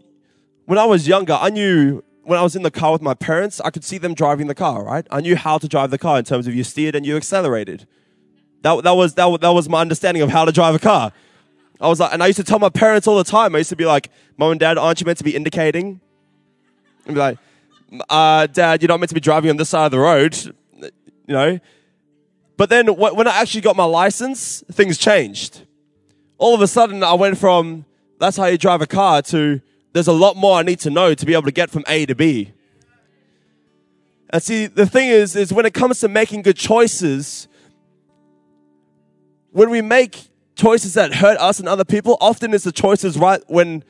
when 0.66 0.78
I 0.78 0.86
was 0.86 1.08
younger, 1.08 1.34
I 1.34 1.50
knew 1.50 2.04
when 2.24 2.38
I 2.38 2.44
was 2.44 2.56
in 2.56 2.62
the 2.62 2.72
car 2.72 2.92
with 2.92 3.02
my 3.02 3.16
parents, 3.16 3.60
I 3.60 3.72
could 3.72 3.84
see 3.84 3.98
them 3.98 4.14
driving 4.14 4.48
the 4.48 4.56
car, 4.56 4.84
right? 4.84 5.06
I 5.10 5.20
knew 5.20 5.36
how 5.36 5.58
to 5.58 5.68
drive 5.68 5.90
the 5.90 5.98
car 5.98 6.20
in 6.20 6.26
terms 6.26 6.48
of 6.48 6.56
you 6.56 6.64
steered 6.64 6.96
and 6.96 7.06
you 7.06 7.18
accelerated. 7.18 7.88
That, 8.62 8.84
that, 8.84 8.92
was, 8.92 9.16
that, 9.16 9.42
that 9.42 9.50
was 9.50 9.68
my 9.68 9.82
understanding 9.82 10.22
of 10.22 10.30
how 10.30 10.46
to 10.46 10.52
drive 10.52 10.76
a 10.76 10.80
car. 10.80 11.12
I 11.82 11.88
was 11.88 12.00
like, 12.00 12.14
and 12.14 12.24
I 12.24 12.28
used 12.28 12.38
to 12.38 12.46
tell 12.46 12.60
my 12.60 12.70
parents 12.70 13.08
all 13.08 13.18
the 13.18 13.26
time, 13.26 13.56
I 13.56 13.58
used 13.58 13.72
to 13.72 13.76
be 13.76 13.86
like, 13.86 14.10
Mom 14.38 14.52
and 14.52 14.60
Dad, 14.60 14.78
aren't 14.78 15.02
you 15.02 15.06
meant 15.06 15.18
to 15.18 15.24
be 15.24 15.36
indicating? 15.36 16.00
And 17.06 17.16
be 17.16 17.20
like, 17.20 17.38
uh, 18.10 18.48
Dad, 18.48 18.82
you're 18.82 18.88
not 18.88 19.00
meant 19.00 19.10
to 19.10 19.16
be 19.16 19.22
driving 19.22 19.50
on 19.50 19.58
this 19.58 19.70
side 19.70 19.86
of 19.86 19.92
the 19.92 20.00
road, 20.00 20.36
you 20.82 20.92
know. 21.28 21.60
But 22.58 22.70
then 22.70 22.88
when 22.88 23.28
I 23.28 23.42
actually 23.42 23.62
got 23.62 23.76
my 23.76 23.84
license, 23.84 24.64
things 24.72 24.98
changed. 24.98 25.66
All 26.38 26.54
of 26.54 26.62
a 26.62 26.68
sudden, 26.68 27.04
I 27.04 27.14
went 27.14 27.38
from 27.38 27.86
that's 28.20 28.38
how 28.38 28.46
you 28.46 28.58
drive 28.58 28.82
a 28.82 28.88
car 28.88 29.22
to 29.24 29.62
there's 29.94 30.08
a 30.08 30.14
lot 30.14 30.36
more 30.36 30.58
I 30.58 30.64
need 30.64 30.80
to 30.82 30.90
know 30.90 31.14
to 31.14 31.26
be 31.26 31.34
able 31.34 31.44
to 31.44 31.52
get 31.52 31.70
from 31.70 31.84
A 31.88 32.06
to 32.06 32.16
B. 32.16 32.52
And 34.30 34.42
see, 34.42 34.66
the 34.66 34.88
thing 34.88 35.10
is, 35.10 35.36
is 35.36 35.54
when 35.54 35.66
it 35.66 35.76
comes 35.76 36.00
to 36.00 36.08
making 36.08 36.42
good 36.42 36.58
choices, 36.58 37.48
when 39.52 39.70
we 39.70 39.82
make 39.82 40.30
choices 40.56 40.96
that 40.96 41.14
hurt 41.14 41.38
us 41.38 41.60
and 41.60 41.70
other 41.70 41.86
people, 41.86 42.18
often 42.20 42.54
it's 42.54 42.64
the 42.64 42.72
choices 42.72 43.18
right 43.18 43.42
when 43.48 43.84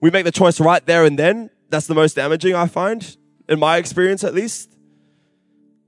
we 0.00 0.10
make 0.10 0.24
the 0.24 0.32
choice 0.32 0.58
right 0.60 0.84
there 0.86 1.04
and 1.04 1.18
then 1.18 1.50
that's 1.72 1.86
the 1.86 1.94
most 1.94 2.14
damaging, 2.14 2.54
I 2.54 2.66
find, 2.66 3.16
in 3.48 3.58
my 3.58 3.78
experience 3.78 4.22
at 4.24 4.34
least. 4.34 4.76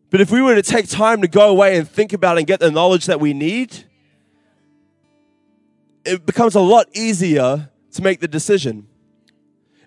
But 0.09 0.23
if 0.23 0.31
we 0.31 0.41
were 0.41 0.55
to 0.55 0.63
take 0.63 0.89
time 0.89 1.21
to 1.21 1.29
go 1.29 1.51
away 1.51 1.77
and 1.77 1.87
think 1.87 2.15
about 2.15 2.39
and 2.39 2.47
get 2.47 2.59
the 2.59 2.71
knowledge 2.71 3.05
that 3.05 3.21
we 3.21 3.35
need, 3.35 3.85
it 6.07 6.25
becomes 6.25 6.55
a 6.55 6.61
lot 6.61 6.87
easier 6.95 7.69
to 7.93 8.03
make 8.03 8.21
the 8.21 8.29
decision. 8.29 8.87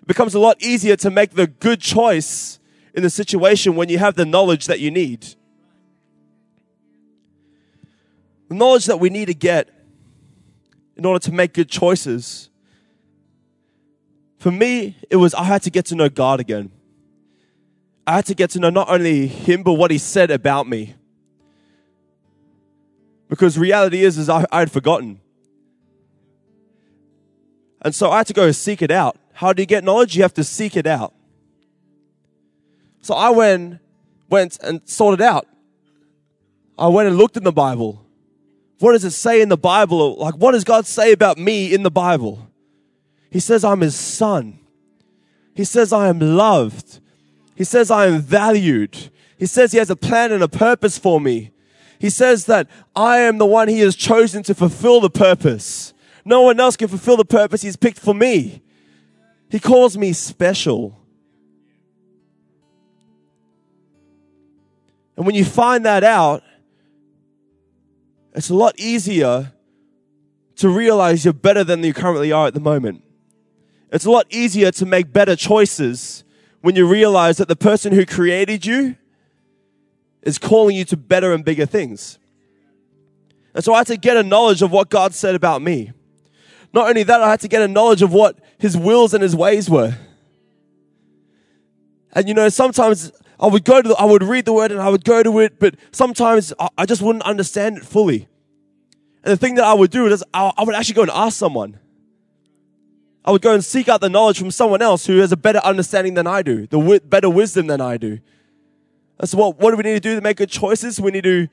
It 0.00 0.06
becomes 0.06 0.34
a 0.34 0.38
lot 0.38 0.62
easier 0.62 0.94
to 0.96 1.10
make 1.10 1.32
the 1.32 1.48
good 1.48 1.80
choice 1.80 2.60
in 2.94 3.02
the 3.02 3.10
situation 3.10 3.74
when 3.74 3.88
you 3.88 3.98
have 3.98 4.14
the 4.14 4.24
knowledge 4.24 4.66
that 4.66 4.78
you 4.78 4.92
need. 4.92 5.26
The 8.48 8.54
knowledge 8.54 8.86
that 8.86 9.00
we 9.00 9.10
need 9.10 9.26
to 9.26 9.34
get 9.34 9.68
in 10.96 11.04
order 11.04 11.18
to 11.24 11.32
make 11.32 11.54
good 11.54 11.68
choices 11.68 12.50
for 14.38 14.50
me, 14.50 14.96
it 15.10 15.16
was 15.16 15.34
I 15.34 15.44
had 15.44 15.62
to 15.62 15.70
get 15.70 15.86
to 15.86 15.94
know 15.94 16.08
God 16.08 16.40
again. 16.40 16.70
I 18.06 18.16
had 18.16 18.26
to 18.26 18.34
get 18.34 18.50
to 18.50 18.60
know 18.60 18.70
not 18.70 18.88
only 18.88 19.26
Him, 19.26 19.62
but 19.62 19.74
what 19.74 19.90
He 19.90 19.98
said 19.98 20.30
about 20.30 20.68
me. 20.68 20.94
Because 23.28 23.58
reality 23.58 24.02
is, 24.02 24.16
is 24.16 24.28
I, 24.28 24.46
I 24.50 24.60
had 24.60 24.70
forgotten. 24.70 25.20
And 27.82 27.94
so 27.94 28.10
I 28.10 28.18
had 28.18 28.26
to 28.28 28.32
go 28.32 28.50
seek 28.52 28.80
it 28.80 28.90
out. 28.90 29.18
How 29.34 29.52
do 29.52 29.62
you 29.62 29.66
get 29.66 29.84
knowledge? 29.84 30.16
You 30.16 30.22
have 30.22 30.34
to 30.34 30.44
seek 30.44 30.76
it 30.76 30.86
out. 30.86 31.12
So 33.02 33.14
I 33.14 33.30
went, 33.30 33.78
went 34.28 34.58
and 34.62 34.80
sought 34.84 35.14
it 35.14 35.20
out. 35.20 35.46
I 36.78 36.88
went 36.88 37.08
and 37.08 37.16
looked 37.16 37.36
in 37.36 37.44
the 37.44 37.52
Bible. 37.52 38.04
What 38.78 38.92
does 38.92 39.04
it 39.04 39.10
say 39.10 39.40
in 39.40 39.48
the 39.48 39.56
Bible? 39.56 40.16
Like, 40.16 40.34
what 40.34 40.52
does 40.52 40.64
God 40.64 40.86
say 40.86 41.12
about 41.12 41.36
me 41.38 41.72
in 41.74 41.82
the 41.82 41.90
Bible? 41.90 42.47
He 43.30 43.40
says, 43.40 43.64
I'm 43.64 43.80
his 43.80 43.94
son. 43.94 44.58
He 45.54 45.64
says, 45.64 45.92
I 45.92 46.08
am 46.08 46.18
loved. 46.18 47.00
He 47.54 47.64
says, 47.64 47.90
I 47.90 48.06
am 48.06 48.20
valued. 48.20 49.10
He 49.36 49.46
says, 49.46 49.72
he 49.72 49.78
has 49.78 49.90
a 49.90 49.96
plan 49.96 50.32
and 50.32 50.42
a 50.42 50.48
purpose 50.48 50.98
for 50.98 51.20
me. 51.20 51.50
He 51.98 52.10
says 52.10 52.46
that 52.46 52.68
I 52.94 53.18
am 53.18 53.38
the 53.38 53.46
one 53.46 53.68
he 53.68 53.80
has 53.80 53.96
chosen 53.96 54.42
to 54.44 54.54
fulfill 54.54 55.00
the 55.00 55.10
purpose. 55.10 55.92
No 56.24 56.42
one 56.42 56.60
else 56.60 56.76
can 56.76 56.88
fulfill 56.88 57.16
the 57.16 57.24
purpose 57.24 57.62
he's 57.62 57.76
picked 57.76 57.98
for 57.98 58.14
me. 58.14 58.62
He 59.50 59.58
calls 59.58 59.96
me 59.96 60.12
special. 60.12 60.96
And 65.16 65.26
when 65.26 65.34
you 65.34 65.44
find 65.44 65.84
that 65.84 66.04
out, 66.04 66.44
it's 68.34 68.50
a 68.50 68.54
lot 68.54 68.78
easier 68.78 69.52
to 70.56 70.68
realize 70.68 71.24
you're 71.24 71.34
better 71.34 71.64
than 71.64 71.82
you 71.82 71.92
currently 71.92 72.30
are 72.30 72.46
at 72.46 72.54
the 72.54 72.60
moment. 72.60 73.02
It's 73.90 74.04
a 74.04 74.10
lot 74.10 74.26
easier 74.30 74.70
to 74.72 74.86
make 74.86 75.12
better 75.12 75.34
choices 75.36 76.24
when 76.60 76.76
you 76.76 76.86
realize 76.86 77.38
that 77.38 77.48
the 77.48 77.56
person 77.56 77.92
who 77.92 78.04
created 78.04 78.66
you 78.66 78.96
is 80.22 80.38
calling 80.38 80.76
you 80.76 80.84
to 80.86 80.96
better 80.96 81.32
and 81.32 81.44
bigger 81.44 81.66
things. 81.66 82.18
And 83.54 83.64
so 83.64 83.72
I 83.72 83.78
had 83.78 83.86
to 83.88 83.96
get 83.96 84.16
a 84.16 84.22
knowledge 84.22 84.62
of 84.62 84.70
what 84.70 84.90
God 84.90 85.14
said 85.14 85.34
about 85.34 85.62
me. 85.62 85.92
Not 86.72 86.88
only 86.88 87.02
that, 87.02 87.22
I 87.22 87.30
had 87.30 87.40
to 87.40 87.48
get 87.48 87.62
a 87.62 87.68
knowledge 87.68 88.02
of 88.02 88.12
what 88.12 88.38
his 88.58 88.76
wills 88.76 89.14
and 89.14 89.22
his 89.22 89.34
ways 89.34 89.70
were. 89.70 89.96
And 92.12 92.28
you 92.28 92.34
know, 92.34 92.48
sometimes 92.50 93.10
I 93.40 93.46
would 93.46 93.64
go 93.64 93.80
to, 93.80 93.88
the, 93.88 93.94
I 93.94 94.04
would 94.04 94.22
read 94.22 94.44
the 94.44 94.52
word 94.52 94.70
and 94.72 94.80
I 94.80 94.88
would 94.88 95.04
go 95.04 95.22
to 95.22 95.38
it, 95.40 95.58
but 95.58 95.76
sometimes 95.92 96.52
I 96.76 96.84
just 96.84 97.00
wouldn't 97.00 97.24
understand 97.24 97.78
it 97.78 97.84
fully. 97.84 98.28
And 99.24 99.32
the 99.32 99.36
thing 99.36 99.54
that 99.54 99.64
I 99.64 99.72
would 99.72 99.90
do 99.90 100.06
is 100.06 100.22
I 100.34 100.52
would 100.58 100.74
actually 100.74 100.94
go 100.94 101.02
and 101.02 101.10
ask 101.10 101.38
someone. 101.38 101.78
I 103.24 103.30
would 103.30 103.42
go 103.42 103.52
and 103.52 103.64
seek 103.64 103.88
out 103.88 104.00
the 104.00 104.08
knowledge 104.08 104.38
from 104.38 104.50
someone 104.50 104.80
else 104.80 105.06
who 105.06 105.18
has 105.18 105.32
a 105.32 105.36
better 105.36 105.58
understanding 105.58 106.14
than 106.14 106.26
I 106.26 106.42
do, 106.42 106.66
the 106.66 106.78
w- 106.78 107.00
better 107.00 107.28
wisdom 107.28 107.66
than 107.66 107.80
I 107.80 107.96
do. 107.96 108.20
And 109.18 109.28
so 109.28 109.38
what, 109.38 109.58
what 109.58 109.72
do 109.72 109.76
we 109.76 109.82
need 109.82 109.94
to 109.94 110.00
do 110.00 110.14
to 110.14 110.20
make 110.20 110.36
good 110.36 110.50
choices? 110.50 111.00
We 111.00 111.10
need 111.10 111.24
to 111.24 111.48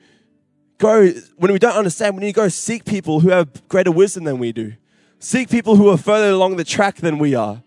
go, 0.78 1.08
when 1.36 1.52
we 1.52 1.58
don't 1.58 1.76
understand, 1.76 2.16
we 2.16 2.20
need 2.20 2.34
to 2.34 2.40
go 2.40 2.48
seek 2.48 2.84
people 2.84 3.20
who 3.20 3.30
have 3.30 3.66
greater 3.68 3.90
wisdom 3.90 4.24
than 4.24 4.38
we 4.38 4.52
do. 4.52 4.74
Seek 5.18 5.50
people 5.50 5.76
who 5.76 5.88
are 5.88 5.96
further 5.96 6.30
along 6.30 6.56
the 6.56 6.64
track 6.64 6.96
than 6.96 7.18
we 7.18 7.34
are. 7.34 7.62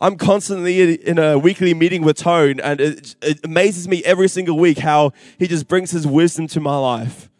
I'm 0.00 0.16
constantly 0.16 0.94
in 0.94 1.18
a 1.18 1.38
weekly 1.38 1.74
meeting 1.74 2.02
with 2.02 2.16
Tone, 2.16 2.58
and 2.58 2.80
it, 2.80 3.14
it, 3.22 3.44
amazes 3.44 3.86
me 3.86 4.02
every 4.04 4.28
single 4.28 4.58
week 4.58 4.78
how 4.78 5.12
he 5.38 5.46
just 5.46 5.68
brings 5.68 5.92
his 5.92 6.06
wisdom 6.06 6.48
to 6.48 6.60
my 6.60 6.76
life. 6.76 7.30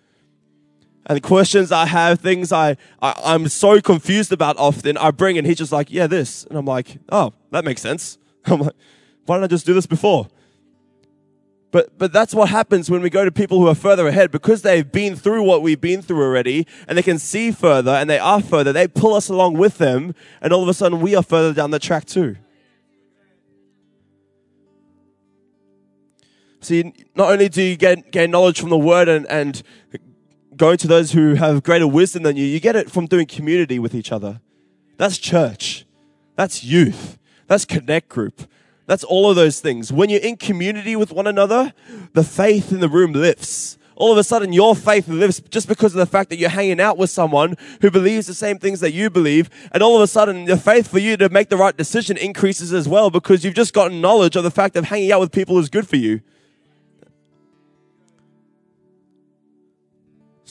And 1.06 1.23
questions 1.23 1.73
I 1.73 1.87
have, 1.87 2.21
things 2.21 2.52
I, 2.52 2.76
I, 3.00 3.35
am 3.35 3.49
so 3.49 3.80
confused 3.80 4.32
about 4.32 4.56
often, 4.56 4.97
I 4.97 5.11
bring, 5.11 5.37
and 5.37 5.47
he's 5.47 5.59
just 5.59 5.73
like, 5.73 5.90
yeah, 5.90 6.06
this. 6.06 6.44
And 6.44 6.56
I'm 6.56 6.64
like, 6.64 6.99
oh, 7.11 7.32
that 7.50 7.64
makes 7.64 7.80
sense. 7.80 8.18
I'm 8.44 8.61
like, 8.61 8.75
why 9.26 9.37
didn't 9.37 9.44
I 9.44 9.49
just 9.49 9.66
do 9.66 9.75
this 9.75 9.87
before? 9.87 10.28
But, 11.73 11.99
but 11.99 12.12
that's 12.12 12.35
what 12.35 12.50
happens 12.50 12.90
when 12.90 13.00
we 13.00 13.09
go 13.09 13.25
to 13.25 13.32
people 13.32 13.59
who 13.59 13.66
are 13.66 13.75
further 13.75 14.06
ahead 14.06 14.30
because 14.30 14.61
they've 14.61 14.90
been 14.90 15.16
through 15.16 15.42
what 15.42 15.62
we've 15.62 15.80
been 15.80 16.02
through 16.02 16.23
already 16.23 16.66
and 16.87 16.99
they 16.99 17.02
can 17.02 17.18
see 17.18 17.50
further 17.50 17.92
and 17.92 18.11
they 18.11 18.18
are 18.18 18.42
further. 18.42 18.75
They 18.75 18.87
pull 18.87 19.14
us 19.14 19.30
along 19.30 19.54
with 19.54 19.78
them 19.78 20.14
and 20.42 20.52
all 20.52 20.62
of 20.62 20.68
a 20.68 20.75
sudden 20.75 21.00
we 21.00 21.16
are 21.16 21.23
further 21.23 21.54
down 21.54 21.71
the 21.71 21.78
track 21.78 22.04
too. 22.04 22.37
See, 26.61 26.92
not 27.16 27.30
only 27.30 27.49
do 27.49 27.62
you 27.62 27.76
gain 27.76 28.30
knowledge 28.30 28.61
from 28.61 28.68
the 28.68 28.78
word 28.78 29.09
and, 29.09 29.26
and 29.26 29.62
going 30.56 30.76
to 30.78 30.87
those 30.87 31.12
who 31.12 31.35
have 31.35 31.62
greater 31.62 31.87
wisdom 31.87 32.23
than 32.23 32.37
you, 32.37 32.44
you 32.44 32.61
get 32.61 32.76
it 32.76 32.90
from 32.90 33.06
doing 33.06 33.26
community 33.26 33.78
with 33.78 33.94
each 33.94 34.12
other. 34.12 34.40
That's 34.97 35.18
church. 35.18 35.87
That's 36.37 36.64
youth. 36.64 37.18
That's 37.47 37.64
connect 37.64 38.09
group. 38.09 38.42
That's 38.87 39.04
all 39.04 39.30
of 39.30 39.37
those 39.37 39.61
things. 39.61 39.92
When 39.92 40.11
you're 40.11 40.21
in 40.21 40.37
community 40.37 40.97
with 40.97 41.12
one 41.12 41.26
another, 41.26 41.73
the 42.12 42.25
faith 42.25 42.73
in 42.73 42.80
the 42.80 42.88
room 42.88 43.12
lifts. 43.12 43.78
All 43.94 44.11
of 44.11 44.18
a 44.18 44.25
sudden, 44.25 44.52
your 44.52 44.75
faith 44.75 45.06
lifts 45.06 45.40
just 45.50 45.68
because 45.68 45.94
of 45.94 45.99
the 45.99 46.06
fact 46.06 46.30
that 46.30 46.37
you're 46.37 46.50
hanging 46.50 46.80
out 46.80 46.99
with 46.99 47.11
someone 47.11 47.56
who 47.82 47.90
believes 47.90 48.26
the 48.26 48.35
same 48.35 48.59
things 48.59 48.80
that 48.80 48.92
you 48.92 49.11
believe. 49.11 49.49
And 49.71 49.82
all 49.82 49.97
of 49.97 50.02
a 50.02 50.06
sudden, 50.06 50.47
the 50.47 50.56
faith 50.56 50.88
for 50.88 50.99
you 50.99 51.16
to 51.18 51.28
make 51.28 51.50
the 51.50 51.56
right 51.56 51.76
decision 51.76 52.16
increases 52.16 52.73
as 52.73 52.88
well 52.88 53.11
because 53.11 53.44
you've 53.44 53.54
just 53.54 53.75
gotten 53.75 54.00
knowledge 54.00 54.35
of 54.35 54.44
the 54.44 54.50
fact 54.50 54.76
of 54.76 54.87
hanging 54.87 55.12
out 55.12 55.21
with 55.21 55.30
people 55.30 55.59
is 55.59 55.68
good 55.68 55.87
for 55.87 55.97
you. 55.97 56.21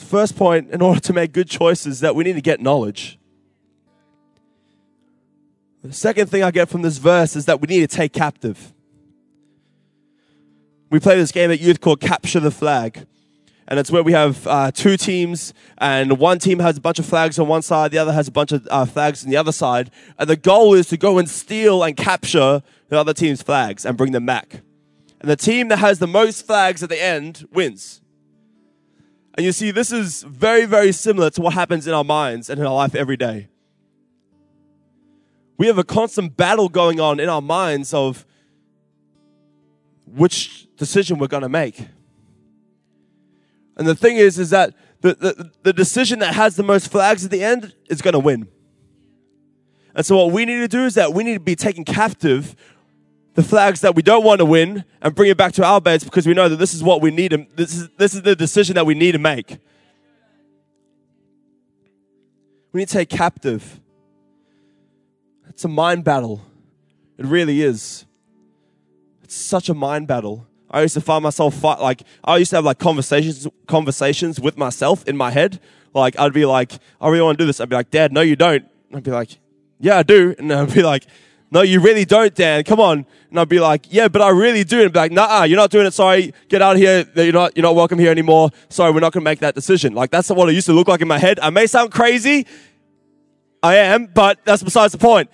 First 0.01 0.35
point, 0.35 0.71
in 0.71 0.81
order 0.81 0.99
to 0.99 1.13
make 1.13 1.31
good 1.31 1.49
choices, 1.49 2.01
that 2.01 2.15
we 2.15 2.23
need 2.23 2.33
to 2.33 2.41
get 2.41 2.59
knowledge. 2.59 3.17
The 5.83 5.93
second 5.93 6.27
thing 6.27 6.43
I 6.43 6.51
get 6.51 6.69
from 6.69 6.81
this 6.81 6.97
verse 6.97 7.35
is 7.35 7.45
that 7.45 7.61
we 7.61 7.67
need 7.67 7.89
to 7.89 7.95
take 7.95 8.13
captive. 8.13 8.73
We 10.89 10.99
play 10.99 11.15
this 11.15 11.31
game 11.31 11.49
at 11.49 11.59
youth 11.61 11.79
called 11.81 12.01
Capture 12.01 12.39
the 12.39 12.51
Flag. 12.51 13.07
And 13.67 13.79
it's 13.79 13.89
where 13.89 14.03
we 14.03 14.11
have 14.11 14.45
uh, 14.47 14.71
two 14.71 14.97
teams, 14.97 15.53
and 15.77 16.19
one 16.19 16.39
team 16.39 16.59
has 16.59 16.75
a 16.77 16.81
bunch 16.81 16.99
of 16.99 17.05
flags 17.05 17.39
on 17.39 17.47
one 17.47 17.61
side, 17.61 17.91
the 17.91 17.99
other 17.99 18.11
has 18.11 18.27
a 18.27 18.31
bunch 18.31 18.51
of 18.51 18.67
uh, 18.69 18.83
flags 18.83 19.23
on 19.23 19.29
the 19.29 19.37
other 19.37 19.53
side. 19.53 19.89
And 20.19 20.29
the 20.29 20.35
goal 20.35 20.73
is 20.73 20.89
to 20.89 20.97
go 20.97 21.17
and 21.17 21.29
steal 21.29 21.81
and 21.83 21.95
capture 21.95 22.63
the 22.89 22.99
other 22.99 23.13
team's 23.13 23.41
flags 23.41 23.85
and 23.85 23.97
bring 23.97 24.11
them 24.11 24.25
back. 24.25 24.61
And 25.21 25.29
the 25.29 25.37
team 25.37 25.69
that 25.69 25.79
has 25.79 25.99
the 25.99 26.07
most 26.07 26.45
flags 26.45 26.83
at 26.83 26.89
the 26.89 27.01
end 27.01 27.47
wins. 27.53 28.01
And 29.35 29.45
you 29.45 29.51
see, 29.51 29.71
this 29.71 29.91
is 29.91 30.23
very, 30.23 30.65
very 30.65 30.91
similar 30.91 31.29
to 31.31 31.41
what 31.41 31.53
happens 31.53 31.87
in 31.87 31.93
our 31.93 32.03
minds 32.03 32.49
and 32.49 32.59
in 32.59 32.65
our 32.65 32.75
life 32.75 32.95
every 32.95 33.17
day 33.17 33.47
we 35.61 35.67
have 35.67 35.77
a 35.77 35.83
constant 35.83 36.35
battle 36.35 36.69
going 36.69 36.99
on 36.99 37.19
in 37.19 37.29
our 37.29 37.39
minds 37.39 37.93
of 37.93 38.25
which 40.07 40.67
decision 40.75 41.19
we're 41.19 41.27
going 41.27 41.43
to 41.43 41.49
make. 41.49 41.85
And 43.77 43.85
the 43.87 43.93
thing 43.93 44.17
is, 44.17 44.39
is 44.39 44.49
that 44.49 44.73
the, 45.01 45.13
the, 45.13 45.51
the 45.61 45.71
decision 45.71 46.17
that 46.17 46.33
has 46.33 46.55
the 46.55 46.63
most 46.63 46.91
flags 46.91 47.23
at 47.25 47.29
the 47.29 47.43
end 47.43 47.75
is 47.91 48.01
going 48.01 48.13
to 48.13 48.19
win. 48.19 48.47
And 49.93 50.03
so 50.03 50.17
what 50.17 50.33
we 50.33 50.45
need 50.45 50.61
to 50.61 50.67
do 50.67 50.83
is 50.85 50.95
that 50.95 51.13
we 51.13 51.23
need 51.23 51.35
to 51.35 51.39
be 51.39 51.55
taken 51.55 51.85
captive 51.85 52.55
the 53.33 53.43
flags 53.43 53.81
that 53.81 53.95
we 53.95 54.01
don't 54.01 54.23
want 54.23 54.39
to 54.39 54.45
win 54.45 54.83
and 55.01 55.15
bring 55.15 55.29
it 55.29 55.37
back 55.37 55.53
to 55.53 55.63
our 55.65 55.79
beds 55.79 56.03
because 56.03 56.27
we 56.27 56.33
know 56.33 56.49
that 56.49 56.57
this 56.57 56.73
is 56.73 56.83
what 56.83 57.01
we 57.01 57.11
need. 57.11 57.33
And 57.33 57.47
this 57.55 57.73
is, 57.75 57.89
this 57.97 58.13
is 58.13 58.21
the 58.23 58.35
decision 58.35 58.75
that 58.75 58.85
we 58.85 58.93
need 58.93 59.13
to 59.13 59.19
make. 59.19 59.57
We 62.73 62.79
need 62.79 62.87
to 62.87 62.93
take 62.93 63.09
captive 63.09 63.81
it's 65.61 65.65
a 65.65 65.67
mind 65.67 66.03
battle. 66.03 66.41
It 67.19 67.25
really 67.25 67.61
is. 67.61 68.05
It's 69.21 69.35
such 69.35 69.69
a 69.69 69.75
mind 69.75 70.07
battle. 70.07 70.47
I 70.71 70.81
used 70.81 70.93
to 70.95 71.01
find 71.01 71.21
myself 71.21 71.53
fight 71.53 71.79
like 71.79 72.01
I 72.23 72.37
used 72.37 72.49
to 72.49 72.55
have 72.55 72.65
like 72.65 72.79
conversations 72.79 73.47
conversations 73.67 74.39
with 74.39 74.57
myself 74.57 75.07
in 75.07 75.17
my 75.17 75.29
head. 75.29 75.59
Like 75.93 76.17
I'd 76.17 76.33
be 76.33 76.45
like, 76.45 76.73
oh, 77.01 77.07
I 77.07 77.09
really 77.09 77.21
want 77.21 77.37
to 77.37 77.43
do 77.43 77.45
this. 77.45 77.59
I'd 77.59 77.69
be 77.69 77.75
like, 77.75 77.91
Dad, 77.91 78.11
no, 78.11 78.21
you 78.21 78.35
don't. 78.35 78.65
And 78.87 78.97
I'd 78.97 79.03
be 79.03 79.11
like, 79.11 79.37
Yeah, 79.79 79.97
I 79.97 80.03
do. 80.03 80.33
And 80.39 80.51
I'd 80.51 80.73
be 80.73 80.81
like, 80.81 81.05
No, 81.53 81.61
you 81.61 81.81
really 81.81 82.05
don't, 82.05 82.33
Dan. 82.33 82.63
Come 82.63 82.79
on. 82.79 83.05
And 83.29 83.39
I'd 83.39 83.49
be 83.49 83.59
like, 83.59 83.91
Yeah, 83.91 84.07
but 84.07 84.21
I 84.21 84.29
really 84.29 84.63
do. 84.63 84.81
And 84.81 84.91
be 84.91 84.99
like, 84.99 85.11
Nah, 85.11 85.43
you're 85.43 85.57
not 85.57 85.69
doing 85.69 85.85
it. 85.85 85.93
Sorry, 85.93 86.33
get 86.47 86.61
out 86.61 86.75
of 86.75 86.81
here. 86.81 87.05
You're 87.15 87.33
not 87.33 87.55
you're 87.57 87.63
not 87.63 87.75
welcome 87.75 87.99
here 87.99 88.09
anymore. 88.11 88.51
Sorry, 88.69 88.91
we're 88.91 89.01
not 89.01 89.11
gonna 89.11 89.25
make 89.25 89.39
that 89.39 89.53
decision. 89.53 89.93
Like 89.93 90.11
that's 90.11 90.29
what 90.29 90.47
it 90.49 90.53
used 90.53 90.67
to 90.67 90.73
look 90.73 90.87
like 90.87 91.01
in 91.01 91.09
my 91.09 91.19
head. 91.19 91.39
I 91.41 91.49
may 91.49 91.67
sound 91.67 91.91
crazy. 91.91 92.47
I 93.61 93.75
am, 93.75 94.07
but 94.07 94.39
that's 94.45 94.63
besides 94.63 94.93
the 94.93 94.97
point. 94.97 95.29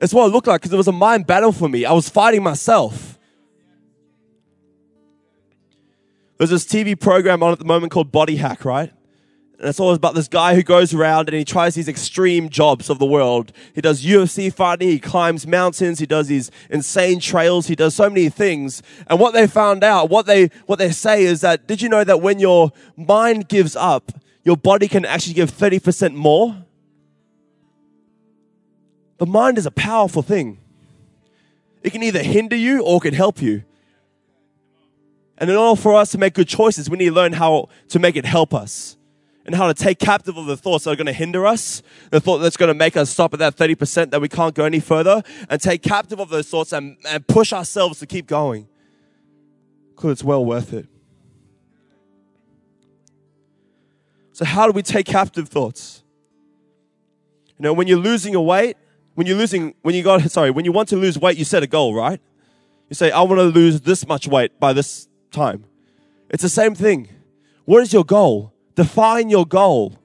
It's 0.00 0.14
what 0.14 0.26
it 0.26 0.32
looked 0.32 0.46
like 0.46 0.60
because 0.62 0.72
it 0.72 0.76
was 0.76 0.88
a 0.88 0.92
mind 0.92 1.26
battle 1.26 1.52
for 1.52 1.68
me. 1.68 1.84
I 1.84 1.92
was 1.92 2.08
fighting 2.08 2.42
myself. 2.42 3.18
There's 6.38 6.50
this 6.50 6.64
TV 6.64 6.98
program 6.98 7.42
on 7.42 7.52
at 7.52 7.58
the 7.58 7.64
moment 7.64 7.92
called 7.92 8.12
Body 8.12 8.36
Hack, 8.36 8.64
right? 8.64 8.92
And 9.58 9.68
it's 9.68 9.80
always 9.80 9.96
about 9.96 10.14
this 10.14 10.28
guy 10.28 10.54
who 10.54 10.62
goes 10.62 10.94
around 10.94 11.28
and 11.28 11.36
he 11.36 11.44
tries 11.44 11.74
these 11.74 11.88
extreme 11.88 12.48
jobs 12.48 12.88
of 12.88 13.00
the 13.00 13.06
world. 13.06 13.50
He 13.74 13.80
does 13.80 14.04
UFC 14.04 14.52
fighting, 14.52 14.88
he 14.88 15.00
climbs 15.00 15.48
mountains, 15.48 15.98
he 15.98 16.06
does 16.06 16.28
these 16.28 16.52
insane 16.70 17.18
trails, 17.18 17.66
he 17.66 17.74
does 17.74 17.96
so 17.96 18.08
many 18.08 18.28
things. 18.28 18.84
And 19.08 19.18
what 19.18 19.34
they 19.34 19.48
found 19.48 19.82
out, 19.82 20.10
what 20.10 20.26
they, 20.26 20.50
what 20.66 20.78
they 20.78 20.92
say 20.92 21.24
is 21.24 21.40
that, 21.40 21.66
did 21.66 21.82
you 21.82 21.88
know 21.88 22.04
that 22.04 22.20
when 22.20 22.38
your 22.38 22.70
mind 22.96 23.48
gives 23.48 23.74
up, 23.74 24.12
your 24.44 24.56
body 24.56 24.86
can 24.86 25.04
actually 25.04 25.34
give 25.34 25.50
30% 25.50 26.14
more? 26.14 26.64
The 29.16 29.26
mind 29.26 29.58
is 29.58 29.66
a 29.66 29.72
powerful 29.72 30.22
thing. 30.22 30.60
It 31.82 31.90
can 31.90 32.04
either 32.04 32.22
hinder 32.22 32.54
you 32.54 32.84
or 32.84 32.98
it 32.98 33.02
can 33.02 33.14
help 33.14 33.42
you. 33.42 33.64
And 35.36 35.50
in 35.50 35.56
order 35.56 35.80
for 35.80 35.96
us 35.96 36.12
to 36.12 36.18
make 36.18 36.34
good 36.34 36.48
choices, 36.48 36.88
we 36.88 36.96
need 36.96 37.06
to 37.06 37.12
learn 37.12 37.32
how 37.32 37.70
to 37.88 37.98
make 37.98 38.14
it 38.14 38.24
help 38.24 38.54
us 38.54 38.97
and 39.48 39.54
how 39.54 39.66
to 39.66 39.72
take 39.72 39.98
captive 39.98 40.36
of 40.36 40.44
the 40.44 40.58
thoughts 40.58 40.84
that 40.84 40.90
are 40.90 40.96
going 40.96 41.06
to 41.06 41.12
hinder 41.12 41.46
us, 41.46 41.82
the 42.10 42.20
thought 42.20 42.36
that's 42.36 42.58
going 42.58 42.68
to 42.68 42.74
make 42.74 42.98
us 42.98 43.08
stop 43.08 43.32
at 43.32 43.38
that 43.38 43.56
30% 43.56 44.10
that 44.10 44.20
we 44.20 44.28
can't 44.28 44.54
go 44.54 44.66
any 44.66 44.78
further, 44.78 45.22
and 45.48 45.58
take 45.58 45.82
captive 45.82 46.20
of 46.20 46.28
those 46.28 46.46
thoughts 46.46 46.70
and, 46.74 46.98
and 47.08 47.26
push 47.26 47.54
ourselves 47.54 47.98
to 48.00 48.06
keep 48.06 48.26
going. 48.26 48.68
Because 49.96 50.12
it's 50.12 50.22
well 50.22 50.44
worth 50.44 50.74
it. 50.74 50.86
So, 54.32 54.44
how 54.44 54.66
do 54.66 54.72
we 54.72 54.82
take 54.82 55.06
captive 55.06 55.48
thoughts? 55.48 56.04
You 57.56 57.62
know, 57.62 57.72
when 57.72 57.86
you're 57.86 57.98
losing 57.98 58.34
your 58.34 58.44
weight, 58.44 58.76
when 59.14 59.26
you're 59.26 59.38
losing, 59.38 59.74
when 59.80 59.94
you 59.94 60.02
got, 60.02 60.30
sorry, 60.30 60.50
when 60.50 60.66
you 60.66 60.72
want 60.72 60.90
to 60.90 60.96
lose 60.96 61.18
weight, 61.18 61.38
you 61.38 61.46
set 61.46 61.62
a 61.62 61.66
goal, 61.66 61.94
right? 61.94 62.20
You 62.90 62.94
say, 62.94 63.10
I 63.10 63.22
want 63.22 63.38
to 63.38 63.44
lose 63.44 63.80
this 63.80 64.06
much 64.06 64.28
weight 64.28 64.60
by 64.60 64.74
this 64.74 65.08
time. 65.30 65.64
It's 66.28 66.42
the 66.42 66.50
same 66.50 66.74
thing. 66.74 67.08
What 67.64 67.82
is 67.82 67.94
your 67.94 68.04
goal? 68.04 68.52
Define 68.78 69.28
your 69.28 69.44
goal. 69.44 69.98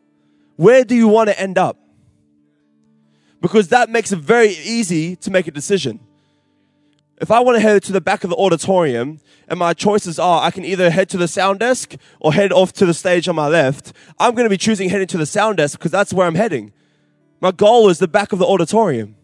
Where 0.55 0.83
do 0.83 0.95
you 0.95 1.07
want 1.07 1.29
to 1.29 1.39
end 1.39 1.59
up? 1.59 1.77
Because 3.39 3.67
that 3.67 3.87
makes 3.91 4.11
it 4.11 4.17
very 4.17 4.47
easy 4.47 5.15
to 5.17 5.29
make 5.29 5.45
a 5.45 5.51
decision. 5.51 5.99
If 7.21 7.29
I 7.29 7.39
want 7.41 7.55
to 7.55 7.59
head 7.59 7.83
to 7.83 7.91
the 7.91 8.01
back 8.01 8.23
of 8.23 8.31
the 8.31 8.35
auditorium 8.35 9.19
and 9.47 9.59
my 9.59 9.73
choices 9.75 10.17
are 10.17 10.41
I 10.41 10.49
can 10.49 10.65
either 10.65 10.89
head 10.89 11.07
to 11.09 11.17
the 11.17 11.27
sound 11.27 11.59
desk 11.59 11.93
or 12.19 12.33
head 12.33 12.51
off 12.51 12.73
to 12.73 12.87
the 12.87 12.95
stage 12.95 13.27
on 13.27 13.35
my 13.35 13.47
left, 13.47 13.93
I'm 14.17 14.33
going 14.33 14.47
to 14.47 14.49
be 14.49 14.57
choosing 14.57 14.89
heading 14.89 15.05
to 15.05 15.19
the 15.19 15.27
sound 15.27 15.57
desk 15.57 15.77
because 15.77 15.91
that's 15.91 16.11
where 16.11 16.25
I'm 16.25 16.33
heading. 16.33 16.73
My 17.41 17.51
goal 17.51 17.89
is 17.89 17.99
the 17.99 18.07
back 18.07 18.33
of 18.33 18.39
the 18.39 18.47
auditorium. 18.47 19.15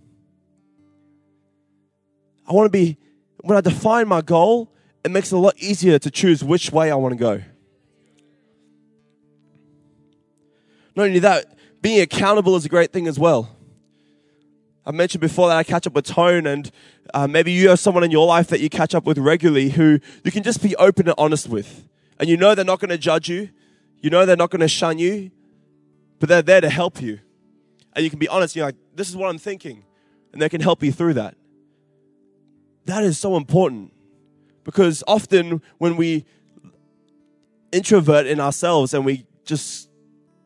I 2.48 2.54
want 2.54 2.68
to 2.68 2.70
be, 2.70 3.00
when 3.40 3.58
I 3.58 3.62
define 3.62 4.08
my 4.08 4.22
goal, 4.22 4.72
it 5.04 5.10
makes 5.10 5.32
it 5.32 5.36
a 5.36 5.40
lot 5.40 5.58
easier 5.58 5.98
to 5.98 6.12
choose 6.12 6.44
which 6.44 6.72
way 6.72 6.92
I 6.92 6.96
want 6.96 7.14
to 7.14 7.20
go. 7.20 7.42
Not 11.00 11.06
only 11.06 11.20
that, 11.20 11.58
being 11.82 12.02
accountable 12.02 12.58
is 12.58 12.66
a 12.66 12.68
great 12.68 12.92
thing 12.92 13.08
as 13.08 13.18
well. 13.18 13.56
I 14.86 14.92
mentioned 14.92 15.22
before 15.22 15.48
that 15.48 15.56
I 15.56 15.64
catch 15.64 15.88
up 15.88 15.94
with 15.94 16.06
Tone, 16.06 16.46
and 16.46 16.70
uh, 17.14 17.26
maybe 17.26 17.54
you 17.54 17.70
have 17.70 17.80
someone 17.80 18.04
in 18.04 18.12
your 18.12 18.28
life 18.28 18.50
that 18.50 18.60
you 18.60 18.70
catch 18.70 18.94
up 18.94 19.06
with 19.06 19.18
regularly 19.18 19.70
who 19.70 20.00
you 20.26 20.32
can 20.34 20.44
just 20.44 20.62
be 20.62 20.76
open 20.76 21.08
and 21.08 21.16
honest 21.18 21.48
with. 21.48 21.88
And 22.20 22.28
you 22.28 22.36
know 22.36 22.54
they're 22.54 22.66
not 22.66 22.82
going 22.82 22.90
to 22.90 22.98
judge 22.98 23.30
you, 23.30 23.48
you 24.02 24.10
know 24.10 24.26
they're 24.26 24.36
not 24.36 24.50
going 24.50 24.60
to 24.60 24.68
shun 24.68 24.98
you, 24.98 25.32
but 26.20 26.28
they're 26.28 26.42
there 26.42 26.60
to 26.60 26.70
help 26.70 27.02
you. 27.02 27.22
And 27.94 28.04
you 28.04 28.10
can 28.10 28.20
be 28.20 28.28
honest, 28.28 28.58
you're 28.58 28.66
like, 28.66 28.76
this 28.94 29.08
is 29.08 29.16
what 29.16 29.30
I'm 29.30 29.38
thinking. 29.38 29.86
And 30.34 30.42
they 30.42 30.50
can 30.50 30.60
help 30.60 30.84
you 30.84 30.92
through 30.92 31.14
that. 31.14 31.38
That 32.88 33.06
is 33.06 33.18
so 33.18 33.38
important 33.38 33.94
because 34.66 35.02
often 35.08 35.62
when 35.78 35.96
we 35.96 36.26
introvert 37.72 38.28
in 38.28 38.42
ourselves 38.42 38.94
and 38.94 39.06
we 39.06 39.26
just 39.46 39.89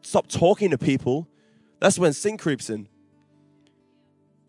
stop 0.04 0.28
talking 0.28 0.70
to 0.72 0.78
people, 0.78 1.28
that's 1.80 2.00
when 2.00 2.14
sin 2.14 2.38
creeps 2.38 2.70
in. 2.70 2.88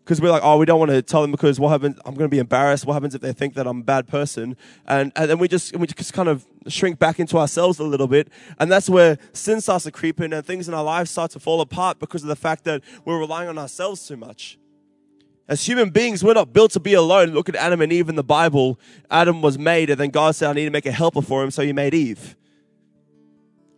Because 0.03 0.21
we're 0.21 0.29
like, 0.29 0.43
oh, 0.43 0.57
we 0.57 0.67
don't 0.67 0.77
want 0.77 0.91
to 0.91 1.01
tell 1.01 1.23
them 1.23 1.31
because 1.31 1.59
what 1.59 1.69
happens? 1.69 1.97
I'm 2.05 2.13
going 2.13 2.29
to 2.29 2.33
be 2.33 2.37
embarrassed. 2.37 2.85
What 2.85 2.93
happens 2.93 3.15
if 3.15 3.21
they 3.21 3.33
think 3.33 3.55
that 3.55 3.65
I'm 3.65 3.79
a 3.79 3.83
bad 3.83 4.07
person? 4.07 4.55
And 4.85 5.11
and 5.15 5.27
then 5.27 5.39
we 5.39 5.47
just 5.47 5.75
we 5.75 5.87
just 5.87 6.13
kind 6.13 6.29
of 6.29 6.45
shrink 6.67 6.99
back 6.99 7.19
into 7.19 7.39
ourselves 7.39 7.79
a 7.79 7.83
little 7.83 8.07
bit, 8.07 8.27
and 8.59 8.71
that's 8.71 8.87
where 8.87 9.17
sin 9.33 9.61
starts 9.61 9.85
to 9.85 9.91
creep 9.91 10.21
in, 10.21 10.31
and 10.31 10.45
things 10.45 10.67
in 10.67 10.75
our 10.75 10.83
lives 10.83 11.09
start 11.09 11.31
to 11.31 11.39
fall 11.39 11.59
apart 11.59 11.99
because 11.99 12.21
of 12.21 12.27
the 12.27 12.35
fact 12.35 12.65
that 12.65 12.83
we're 13.03 13.17
relying 13.17 13.49
on 13.49 13.57
ourselves 13.57 14.07
too 14.07 14.15
much. 14.15 14.59
As 15.47 15.67
human 15.67 15.89
beings, 15.89 16.23
we're 16.23 16.33
not 16.33 16.53
built 16.53 16.71
to 16.71 16.79
be 16.79 16.93
alone. 16.93 17.29
Look 17.29 17.49
at 17.49 17.55
Adam 17.55 17.81
and 17.81 17.91
Eve 17.91 18.09
in 18.09 18.15
the 18.15 18.23
Bible. 18.23 18.79
Adam 19.09 19.41
was 19.41 19.57
made, 19.57 19.89
and 19.89 19.99
then 19.99 20.11
God 20.11 20.35
said, 20.35 20.49
I 20.49 20.53
need 20.53 20.65
to 20.65 20.71
make 20.71 20.85
a 20.85 20.91
helper 20.91 21.21
for 21.21 21.43
him, 21.43 21.51
so 21.51 21.63
he 21.63 21.73
made 21.73 21.93
Eve. 21.93 22.35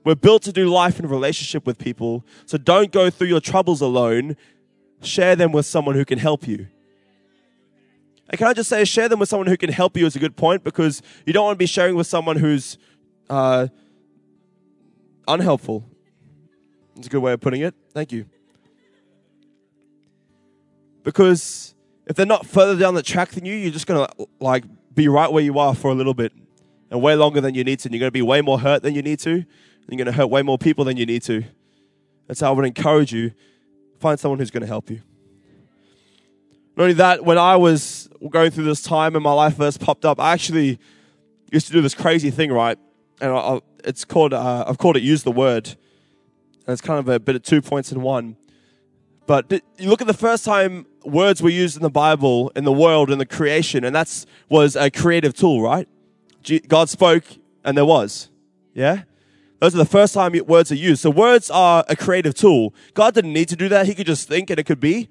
We're 0.07 0.15
built 0.15 0.43
to 0.43 0.53
do 0.53 0.69
life 0.69 1.01
in 1.01 1.09
relationship 1.09 1.67
with 1.67 1.77
people. 1.77 2.23
So 2.45 2.57
don't 2.57 2.93
go 2.93 3.09
through 3.09 3.27
your 3.27 3.41
troubles 3.41 3.81
alone. 3.81 4.37
Share 5.01 5.35
them 5.35 5.51
with 5.51 5.65
someone 5.65 5.95
who 5.95 6.05
can 6.05 6.17
help 6.17 6.47
you. 6.47 6.67
And 8.29 8.37
can 8.37 8.47
I 8.47 8.53
just 8.53 8.69
say, 8.69 8.85
share 8.85 9.09
them 9.09 9.19
with 9.19 9.27
someone 9.27 9.47
who 9.47 9.57
can 9.57 9.69
help 9.69 9.97
you 9.97 10.05
is 10.05 10.15
a 10.15 10.19
good 10.19 10.37
point 10.37 10.63
because 10.63 11.01
you 11.25 11.33
don't 11.33 11.43
want 11.43 11.55
to 11.55 11.59
be 11.59 11.65
sharing 11.65 11.95
with 11.95 12.07
someone 12.07 12.37
who's 12.37 12.77
uh, 13.29 13.67
unhelpful. 15.27 15.83
That's 16.95 17.07
a 17.07 17.09
good 17.09 17.21
way 17.21 17.33
of 17.33 17.41
putting 17.41 17.59
it. 17.59 17.75
Thank 17.93 18.13
you. 18.13 18.27
Because 21.03 21.75
if 22.05 22.15
they're 22.15 22.25
not 22.25 22.45
further 22.45 22.79
down 22.79 22.93
the 22.93 23.03
track 23.03 23.31
than 23.31 23.43
you, 23.43 23.55
you're 23.55 23.71
just 23.71 23.87
gonna 23.87 24.07
like 24.39 24.63
be 24.95 25.09
right 25.09 25.29
where 25.29 25.43
you 25.43 25.59
are 25.59 25.75
for 25.75 25.91
a 25.91 25.93
little 25.93 26.13
bit 26.13 26.31
and 26.89 27.01
way 27.01 27.15
longer 27.15 27.41
than 27.41 27.55
you 27.55 27.65
need 27.65 27.79
to. 27.79 27.89
And 27.89 27.93
you're 27.93 27.99
gonna 27.99 28.11
be 28.11 28.21
way 28.21 28.39
more 28.39 28.61
hurt 28.61 28.83
than 28.83 28.95
you 28.95 29.01
need 29.01 29.19
to. 29.19 29.43
You're 29.87 29.97
gonna 29.97 30.11
hurt 30.11 30.27
way 30.27 30.41
more 30.41 30.57
people 30.57 30.85
than 30.85 30.97
you 30.97 31.05
need 31.05 31.23
to. 31.23 31.43
That's 32.27 32.41
how 32.41 32.49
I 32.49 32.55
would 32.55 32.65
encourage 32.65 33.13
you. 33.13 33.31
Find 33.99 34.19
someone 34.19 34.39
who's 34.39 34.51
gonna 34.51 34.65
help 34.65 34.89
you. 34.89 35.01
Not 36.75 36.83
only 36.83 36.93
that, 36.95 37.25
when 37.25 37.37
I 37.37 37.55
was 37.55 38.07
going 38.29 38.51
through 38.51 38.65
this 38.65 38.83
time 38.83 39.15
and 39.15 39.23
my 39.23 39.33
life 39.33 39.55
verse 39.55 39.77
popped 39.77 40.05
up, 40.05 40.19
I 40.19 40.33
actually 40.33 40.79
used 41.51 41.67
to 41.67 41.73
do 41.73 41.81
this 41.81 41.95
crazy 41.95 42.29
thing, 42.29 42.51
right? 42.51 42.77
And 43.19 43.31
I, 43.31 43.61
it's 43.83 44.05
called, 44.05 44.33
uh, 44.33 44.65
I've 44.67 44.77
called 44.77 44.95
it 44.95 45.01
use 45.01 45.23
the 45.23 45.31
word. 45.31 45.67
And 45.67 46.73
it's 46.73 46.81
kind 46.81 46.99
of 46.99 47.07
a 47.09 47.19
bit 47.19 47.35
of 47.35 47.41
two 47.41 47.61
points 47.61 47.91
in 47.91 48.01
one. 48.01 48.37
But 49.25 49.51
you 49.77 49.89
look 49.89 50.01
at 50.01 50.07
the 50.07 50.13
first 50.13 50.45
time 50.45 50.85
words 51.03 51.41
were 51.41 51.49
used 51.49 51.75
in 51.77 51.81
the 51.81 51.89
Bible, 51.89 52.51
in 52.55 52.63
the 52.63 52.71
world, 52.71 53.09
in 53.09 53.17
the 53.17 53.25
creation, 53.25 53.83
and 53.83 53.95
that 53.95 54.25
was 54.47 54.75
a 54.75 54.91
creative 54.91 55.33
tool, 55.33 55.61
right? 55.61 55.87
God 56.67 56.89
spoke 56.89 57.23
and 57.63 57.75
there 57.75 57.85
was. 57.85 58.29
Yeah? 58.73 59.03
Those 59.59 59.73
are 59.73 59.79
the 59.79 59.85
first 59.85 60.13
time 60.13 60.33
words 60.45 60.71
are 60.71 60.75
used. 60.75 61.01
So 61.01 61.09
words 61.09 61.49
are 61.49 61.83
a 61.89 61.95
creative 61.95 62.33
tool. 62.33 62.73
God 62.93 63.13
didn't 63.13 63.33
need 63.33 63.49
to 63.49 63.55
do 63.55 63.69
that. 63.69 63.87
He 63.87 63.95
could 63.95 64.05
just 64.05 64.27
think 64.27 64.49
and 64.49 64.59
it 64.59 64.65
could 64.65 64.79
be. 64.79 65.09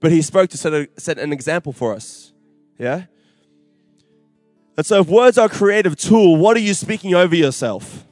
But 0.00 0.12
he 0.12 0.22
spoke 0.22 0.50
to 0.50 0.58
set, 0.58 0.72
a, 0.72 0.88
set 0.96 1.18
an 1.18 1.32
example 1.32 1.72
for 1.72 1.92
us. 1.92 2.32
Yeah? 2.78 3.04
And 4.76 4.84
so 4.84 5.00
if 5.00 5.08
words 5.08 5.38
are 5.38 5.46
a 5.46 5.48
creative 5.50 5.96
tool, 5.96 6.36
what 6.36 6.56
are 6.56 6.60
you 6.60 6.74
speaking 6.74 7.14
over 7.14 7.34
yourself? 7.34 8.06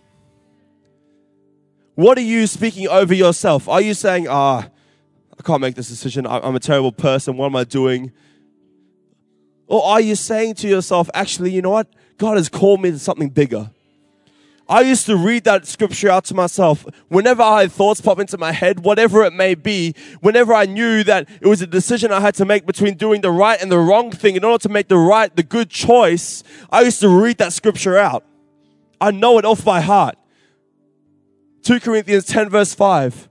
What 1.94 2.16
are 2.18 2.22
you 2.22 2.46
speaking 2.46 2.88
over 2.88 3.14
yourself? 3.14 3.68
Are 3.68 3.80
you 3.80 3.94
saying, 3.94 4.26
ah, 4.28 4.68
I 5.38 5.42
can't 5.42 5.60
make 5.60 5.74
this 5.74 5.88
decision. 5.88 6.26
I'm 6.26 6.54
a 6.54 6.60
terrible 6.60 6.92
person. 6.92 7.36
What 7.36 7.46
am 7.46 7.56
I 7.56 7.64
doing? 7.64 8.12
Or 9.66 9.82
are 9.84 10.00
you 10.00 10.14
saying 10.14 10.54
to 10.56 10.68
yourself, 10.68 11.10
actually, 11.14 11.50
you 11.50 11.62
know 11.62 11.70
what? 11.70 11.88
God 12.16 12.36
has 12.36 12.48
called 12.48 12.80
me 12.80 12.90
to 12.90 12.98
something 12.98 13.28
bigger. 13.28 13.70
I 14.72 14.80
used 14.80 15.04
to 15.04 15.18
read 15.18 15.44
that 15.44 15.66
scripture 15.66 16.08
out 16.08 16.24
to 16.24 16.34
myself 16.34 16.86
whenever 17.08 17.42
I 17.42 17.60
had 17.60 17.72
thoughts 17.72 18.00
pop 18.00 18.18
into 18.18 18.38
my 18.38 18.52
head, 18.52 18.80
whatever 18.80 19.22
it 19.22 19.34
may 19.34 19.54
be, 19.54 19.94
whenever 20.22 20.54
I 20.54 20.64
knew 20.64 21.04
that 21.04 21.28
it 21.42 21.46
was 21.46 21.60
a 21.60 21.66
decision 21.66 22.10
I 22.10 22.20
had 22.20 22.34
to 22.36 22.46
make 22.46 22.64
between 22.64 22.96
doing 22.96 23.20
the 23.20 23.30
right 23.30 23.60
and 23.60 23.70
the 23.70 23.78
wrong 23.78 24.10
thing 24.10 24.34
in 24.34 24.44
order 24.44 24.62
to 24.62 24.70
make 24.70 24.88
the 24.88 24.96
right, 24.96 25.34
the 25.36 25.42
good 25.42 25.68
choice, 25.68 26.42
I 26.70 26.80
used 26.80 27.00
to 27.00 27.10
read 27.10 27.36
that 27.36 27.52
scripture 27.52 27.98
out. 27.98 28.24
I 28.98 29.10
know 29.10 29.36
it 29.36 29.44
off 29.44 29.62
by 29.62 29.82
heart. 29.82 30.16
2 31.64 31.78
Corinthians 31.80 32.24
10 32.24 32.48
verse 32.48 32.72
5. 32.72 33.28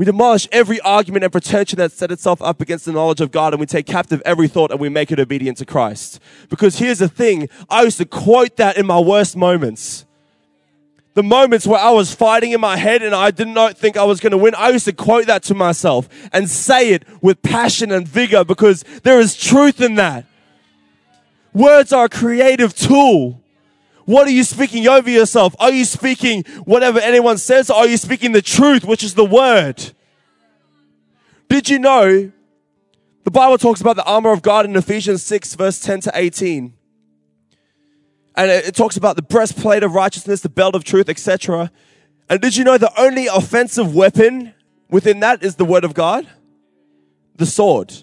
We 0.00 0.06
demolish 0.06 0.48
every 0.50 0.80
argument 0.80 1.24
and 1.24 1.30
pretension 1.30 1.76
that 1.76 1.92
set 1.92 2.10
itself 2.10 2.40
up 2.40 2.62
against 2.62 2.86
the 2.86 2.92
knowledge 2.92 3.20
of 3.20 3.30
God, 3.30 3.52
and 3.52 3.60
we 3.60 3.66
take 3.66 3.84
captive 3.84 4.22
every 4.24 4.48
thought 4.48 4.70
and 4.70 4.80
we 4.80 4.88
make 4.88 5.12
it 5.12 5.20
obedient 5.20 5.58
to 5.58 5.66
Christ. 5.66 6.20
Because 6.48 6.78
here's 6.78 7.00
the 7.00 7.08
thing 7.08 7.50
I 7.68 7.82
used 7.82 7.98
to 7.98 8.06
quote 8.06 8.56
that 8.56 8.78
in 8.78 8.86
my 8.86 8.98
worst 8.98 9.36
moments. 9.36 10.06
The 11.12 11.22
moments 11.22 11.66
where 11.66 11.78
I 11.78 11.90
was 11.90 12.14
fighting 12.14 12.52
in 12.52 12.62
my 12.62 12.78
head 12.78 13.02
and 13.02 13.14
I 13.14 13.30
did 13.30 13.48
not 13.48 13.76
think 13.76 13.98
I 13.98 14.04
was 14.04 14.20
going 14.20 14.30
to 14.30 14.38
win, 14.38 14.54
I 14.54 14.70
used 14.70 14.86
to 14.86 14.94
quote 14.94 15.26
that 15.26 15.42
to 15.42 15.54
myself 15.54 16.08
and 16.32 16.48
say 16.48 16.94
it 16.94 17.04
with 17.20 17.42
passion 17.42 17.92
and 17.92 18.08
vigor 18.08 18.42
because 18.42 18.84
there 19.02 19.20
is 19.20 19.36
truth 19.36 19.82
in 19.82 19.96
that. 19.96 20.24
Words 21.52 21.92
are 21.92 22.06
a 22.06 22.08
creative 22.08 22.74
tool. 22.74 23.39
What 24.10 24.26
are 24.26 24.32
you 24.32 24.42
speaking 24.42 24.88
over 24.88 25.08
yourself? 25.08 25.54
Are 25.60 25.70
you 25.70 25.84
speaking 25.84 26.42
whatever 26.64 26.98
anyone 26.98 27.38
says? 27.38 27.70
Or 27.70 27.76
are 27.76 27.86
you 27.86 27.96
speaking 27.96 28.32
the 28.32 28.42
truth, 28.42 28.84
which 28.84 29.04
is 29.04 29.14
the 29.14 29.24
word? 29.24 29.92
Did 31.48 31.68
you 31.68 31.78
know 31.78 32.32
the 33.22 33.30
Bible 33.30 33.56
talks 33.56 33.80
about 33.80 33.94
the 33.94 34.04
armor 34.04 34.32
of 34.32 34.42
God 34.42 34.64
in 34.64 34.74
Ephesians 34.74 35.22
6, 35.22 35.54
verse 35.54 35.78
10 35.78 36.00
to 36.00 36.12
18? 36.12 36.74
And 38.34 38.50
it 38.50 38.74
talks 38.74 38.96
about 38.96 39.14
the 39.14 39.22
breastplate 39.22 39.84
of 39.84 39.94
righteousness, 39.94 40.40
the 40.40 40.48
belt 40.48 40.74
of 40.74 40.82
truth, 40.82 41.08
etc. 41.08 41.70
And 42.28 42.40
did 42.40 42.56
you 42.56 42.64
know 42.64 42.78
the 42.78 42.92
only 43.00 43.28
offensive 43.28 43.94
weapon 43.94 44.54
within 44.88 45.20
that 45.20 45.44
is 45.44 45.54
the 45.54 45.64
word 45.64 45.84
of 45.84 45.94
God? 45.94 46.26
The 47.36 47.46
sword. 47.46 47.94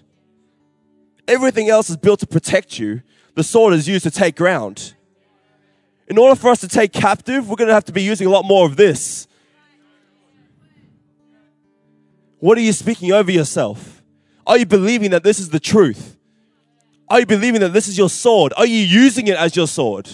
Everything 1.27 1.67
else 1.67 1.89
is 1.89 1.97
built 1.97 2.21
to 2.21 2.27
protect 2.27 2.79
you. 2.79 3.01
The 3.35 3.43
sword 3.43 3.73
is 3.73 3.89
used 3.89 4.03
to 4.03 4.11
take 4.11 4.37
ground 4.37 4.93
in 6.07 6.17
order 6.17 6.35
for 6.35 6.49
us 6.49 6.61
to 6.61 6.67
take 6.67 6.93
captive, 6.93 7.49
we're 7.49 7.55
going 7.55 7.67
to 7.67 7.73
have 7.73 7.85
to 7.85 7.91
be 7.91 8.01
using 8.01 8.27
a 8.27 8.29
lot 8.29 8.45
more 8.45 8.65
of 8.65 8.77
this. 8.77 9.27
What 12.39 12.57
are 12.57 12.61
you 12.61 12.73
speaking 12.73 13.11
over 13.11 13.31
yourself? 13.31 14.01
Are 14.45 14.57
you 14.57 14.65
believing 14.65 15.11
that 15.11 15.23
this 15.23 15.39
is 15.39 15.49
the 15.49 15.59
truth? 15.59 16.15
Are 17.09 17.19
you 17.19 17.25
believing 17.25 17.61
that 17.61 17.73
this 17.73 17.87
is 17.87 17.97
your 17.97 18.09
sword? 18.09 18.53
Are 18.55 18.65
you 18.65 18.79
using 18.79 19.27
it 19.27 19.35
as 19.37 19.55
your 19.55 19.67
sword? 19.67 20.09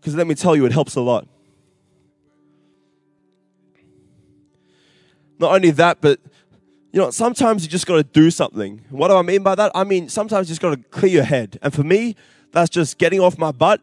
Because 0.00 0.14
let 0.14 0.26
me 0.26 0.34
tell 0.34 0.54
you, 0.54 0.64
it 0.66 0.72
helps 0.72 0.96
a 0.96 1.00
lot. 1.00 1.26
Not 5.38 5.52
only 5.52 5.70
that, 5.72 6.00
but 6.00 6.20
you 6.92 7.00
know, 7.00 7.10
sometimes 7.10 7.64
you 7.64 7.70
just 7.70 7.86
got 7.86 7.96
to 7.96 8.02
do 8.02 8.30
something. 8.30 8.82
What 8.90 9.08
do 9.08 9.16
I 9.16 9.22
mean 9.22 9.42
by 9.42 9.54
that? 9.54 9.72
I 9.74 9.84
mean, 9.84 10.08
sometimes 10.08 10.48
you 10.48 10.52
just 10.52 10.60
got 10.60 10.70
to 10.70 10.88
clear 10.90 11.10
your 11.10 11.24
head. 11.24 11.58
And 11.62 11.72
for 11.72 11.82
me, 11.82 12.16
that's 12.52 12.70
just 12.70 12.98
getting 12.98 13.20
off 13.20 13.38
my 13.38 13.50
butt 13.50 13.80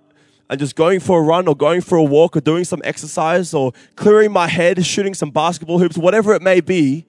and 0.50 0.60
just 0.60 0.76
going 0.76 1.00
for 1.00 1.20
a 1.20 1.24
run 1.24 1.48
or 1.48 1.56
going 1.56 1.82
for 1.82 1.98
a 1.98 2.04
walk 2.04 2.36
or 2.36 2.42
doing 2.42 2.64
some 2.64 2.82
exercise 2.84 3.54
or 3.54 3.72
clearing 3.96 4.32
my 4.32 4.48
head, 4.48 4.84
shooting 4.86 5.14
some 5.14 5.30
basketball 5.30 5.80
hoops, 5.80 5.98
whatever 5.98 6.34
it 6.34 6.42
may 6.42 6.60
be, 6.60 7.06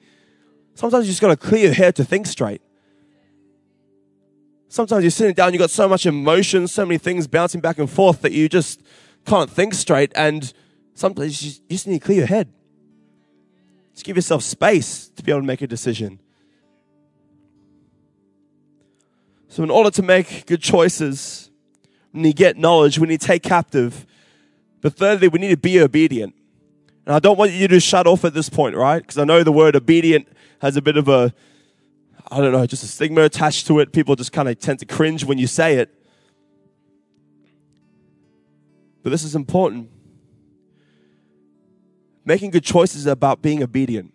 sometimes 0.75 1.07
you 1.07 1.13
just 1.13 1.23
got 1.23 1.29
to 1.29 1.37
clear 1.37 1.67
your 1.67 1.75
head 1.75 1.95
to 1.97 2.05
think 2.05 2.27
straight. 2.27 2.61
Sometimes 4.69 5.03
you're 5.03 5.11
sitting 5.11 5.35
down, 5.35 5.53
you've 5.53 5.61
got 5.61 5.71
so 5.71 5.89
much 5.89 6.07
emotion, 6.07 6.69
so 6.69 6.87
many 6.87 6.99
things 6.99 7.27
bouncing 7.27 7.61
back 7.61 7.79
and 7.79 7.91
forth 7.91 8.23
that 8.23 8.33
you 8.33 8.49
just 8.49 8.83
can't 9.27 9.51
think 9.51 9.75
straight. 9.75 10.13
And 10.15 10.53
sometimes 10.95 11.43
you 11.43 11.61
just 11.69 11.87
need 11.87 12.01
to 12.01 12.05
clear 12.05 12.19
your 12.19 12.27
head. 12.27 12.53
Just 13.95 14.05
give 14.05 14.17
yourself 14.17 14.43
space 14.43 15.09
to 15.17 15.23
be 15.23 15.33
able 15.33 15.41
to 15.41 15.47
make 15.47 15.63
a 15.63 15.67
decision. 15.67 16.21
So, 19.49 19.65
in 19.65 19.71
order 19.71 19.91
to 19.91 20.03
make 20.03 20.47
good 20.47 20.63
choices, 20.63 21.50
we 22.13 22.23
need 22.23 22.37
get 22.37 22.57
knowledge, 22.57 22.99
we 22.99 23.09
need 23.09 23.21
take 23.21 23.43
captive. 23.43 24.07
But 24.81 24.95
thirdly, 24.95 25.29
we 25.29 25.39
need 25.39 25.51
to 25.51 25.57
be 25.57 25.81
obedient. 25.81 26.35
And 27.07 27.15
I 27.15 27.19
don't 27.19 27.39
want 27.39 27.53
you 27.53 27.69
to 27.69 27.81
shut 27.81 28.07
off 28.07 28.25
at 28.25 28.35
this 28.35 28.49
point, 28.49 28.77
right? 28.77 29.01
Because 29.01 29.19
I 29.19 29.25
know 29.25 29.43
the 29.43 29.53
word 29.53 29.77
obedient 29.77 30.29
has 30.61 30.77
a 30.77 30.83
bit 30.83 30.97
of 30.97 31.09
a, 31.09 31.33
I 32.31 32.39
don't 32.39 32.53
know, 32.53 32.67
just 32.67 32.85
a 32.85 32.87
stigma 32.87 33.23
attached 33.23 33.67
to 33.67 33.79
it. 33.81 33.93
People 33.93 34.17
just 34.17 34.33
kind 34.33 34.49
of 34.49 34.59
tend 34.59 34.79
to 34.81 34.87
cringe 34.87 35.25
when 35.25 35.39
you 35.39 35.47
say 35.47 35.77
it. 35.77 35.95
But 39.03 39.11
this 39.11 39.25
is 39.25 39.35
important. 39.35 39.91
Making 42.25 42.51
good 42.51 42.65
choices 42.65 43.07
about 43.07 43.43
being 43.43 43.63
obedient. 43.63 44.13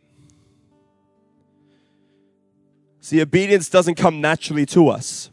See, 3.01 3.21
obedience 3.21 3.69
doesn't 3.69 3.95
come 3.95 4.21
naturally 4.21 4.65
to 4.67 4.89
us. 4.89 5.29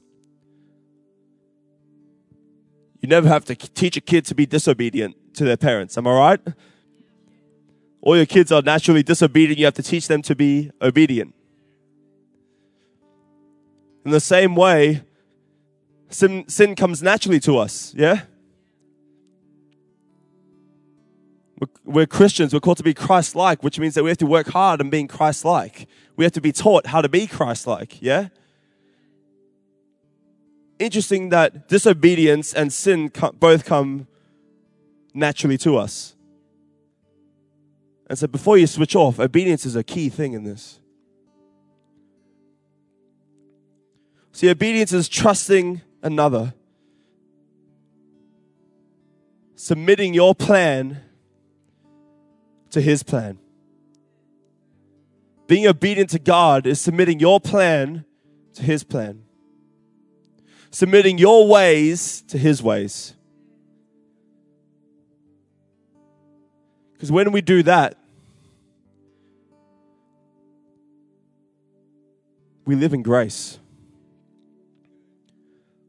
You 3.02 3.08
never 3.08 3.28
have 3.28 3.44
to 3.46 3.56
teach 3.56 3.96
a 3.96 4.00
kid 4.00 4.24
to 4.26 4.34
be 4.34 4.46
disobedient 4.46 5.16
to 5.34 5.44
their 5.44 5.56
parents. 5.56 5.98
Am 5.98 6.06
I 6.06 6.12
right? 6.12 6.40
All 8.00 8.16
your 8.16 8.26
kids 8.26 8.52
are 8.52 8.62
naturally 8.62 9.02
disobedient. 9.02 9.58
You 9.58 9.64
have 9.64 9.74
to 9.74 9.82
teach 9.82 10.06
them 10.06 10.22
to 10.22 10.36
be 10.36 10.70
obedient. 10.80 11.34
In 14.04 14.12
the 14.12 14.20
same 14.20 14.54
way, 14.54 15.02
sin, 16.10 16.44
sin 16.48 16.76
comes 16.76 17.02
naturally 17.02 17.40
to 17.40 17.58
us. 17.58 17.92
Yeah? 17.96 18.22
We're, 21.58 21.68
we're 21.84 22.06
Christians. 22.06 22.52
We're 22.52 22.60
called 22.60 22.78
to 22.78 22.84
be 22.84 22.94
Christ 22.94 23.34
like, 23.34 23.64
which 23.64 23.80
means 23.80 23.94
that 23.94 24.04
we 24.04 24.10
have 24.10 24.18
to 24.18 24.26
work 24.26 24.48
hard 24.48 24.80
on 24.80 24.90
being 24.90 25.08
Christ 25.08 25.44
like. 25.44 25.88
We 26.16 26.24
have 26.24 26.32
to 26.32 26.40
be 26.40 26.52
taught 26.52 26.86
how 26.86 27.02
to 27.02 27.08
be 27.08 27.26
Christ 27.26 27.66
like. 27.66 28.00
Yeah? 28.00 28.28
Interesting 30.82 31.28
that 31.28 31.68
disobedience 31.68 32.52
and 32.52 32.72
sin 32.72 33.12
both 33.38 33.64
come 33.64 34.08
naturally 35.14 35.56
to 35.58 35.76
us. 35.76 36.16
And 38.08 38.18
so 38.18 38.26
before 38.26 38.58
you 38.58 38.66
switch 38.66 38.96
off, 38.96 39.20
obedience 39.20 39.64
is 39.64 39.76
a 39.76 39.84
key 39.84 40.08
thing 40.08 40.32
in 40.32 40.42
this. 40.42 40.80
See, 44.32 44.50
obedience 44.50 44.92
is 44.92 45.08
trusting 45.08 45.82
another, 46.02 46.52
submitting 49.54 50.14
your 50.14 50.34
plan 50.34 51.00
to 52.70 52.80
his 52.80 53.04
plan. 53.04 53.38
Being 55.46 55.68
obedient 55.68 56.10
to 56.10 56.18
God 56.18 56.66
is 56.66 56.80
submitting 56.80 57.20
your 57.20 57.38
plan 57.38 58.04
to 58.54 58.62
his 58.64 58.82
plan, 58.82 59.22
submitting 60.72 61.18
your 61.18 61.46
ways 61.46 62.22
to 62.28 62.38
his 62.38 62.62
ways. 62.62 63.14
Because 66.94 67.12
when 67.12 67.30
we 67.30 67.40
do 67.40 67.62
that, 67.64 67.96
we 72.64 72.74
live 72.74 72.94
in 72.94 73.02
grace. 73.02 73.58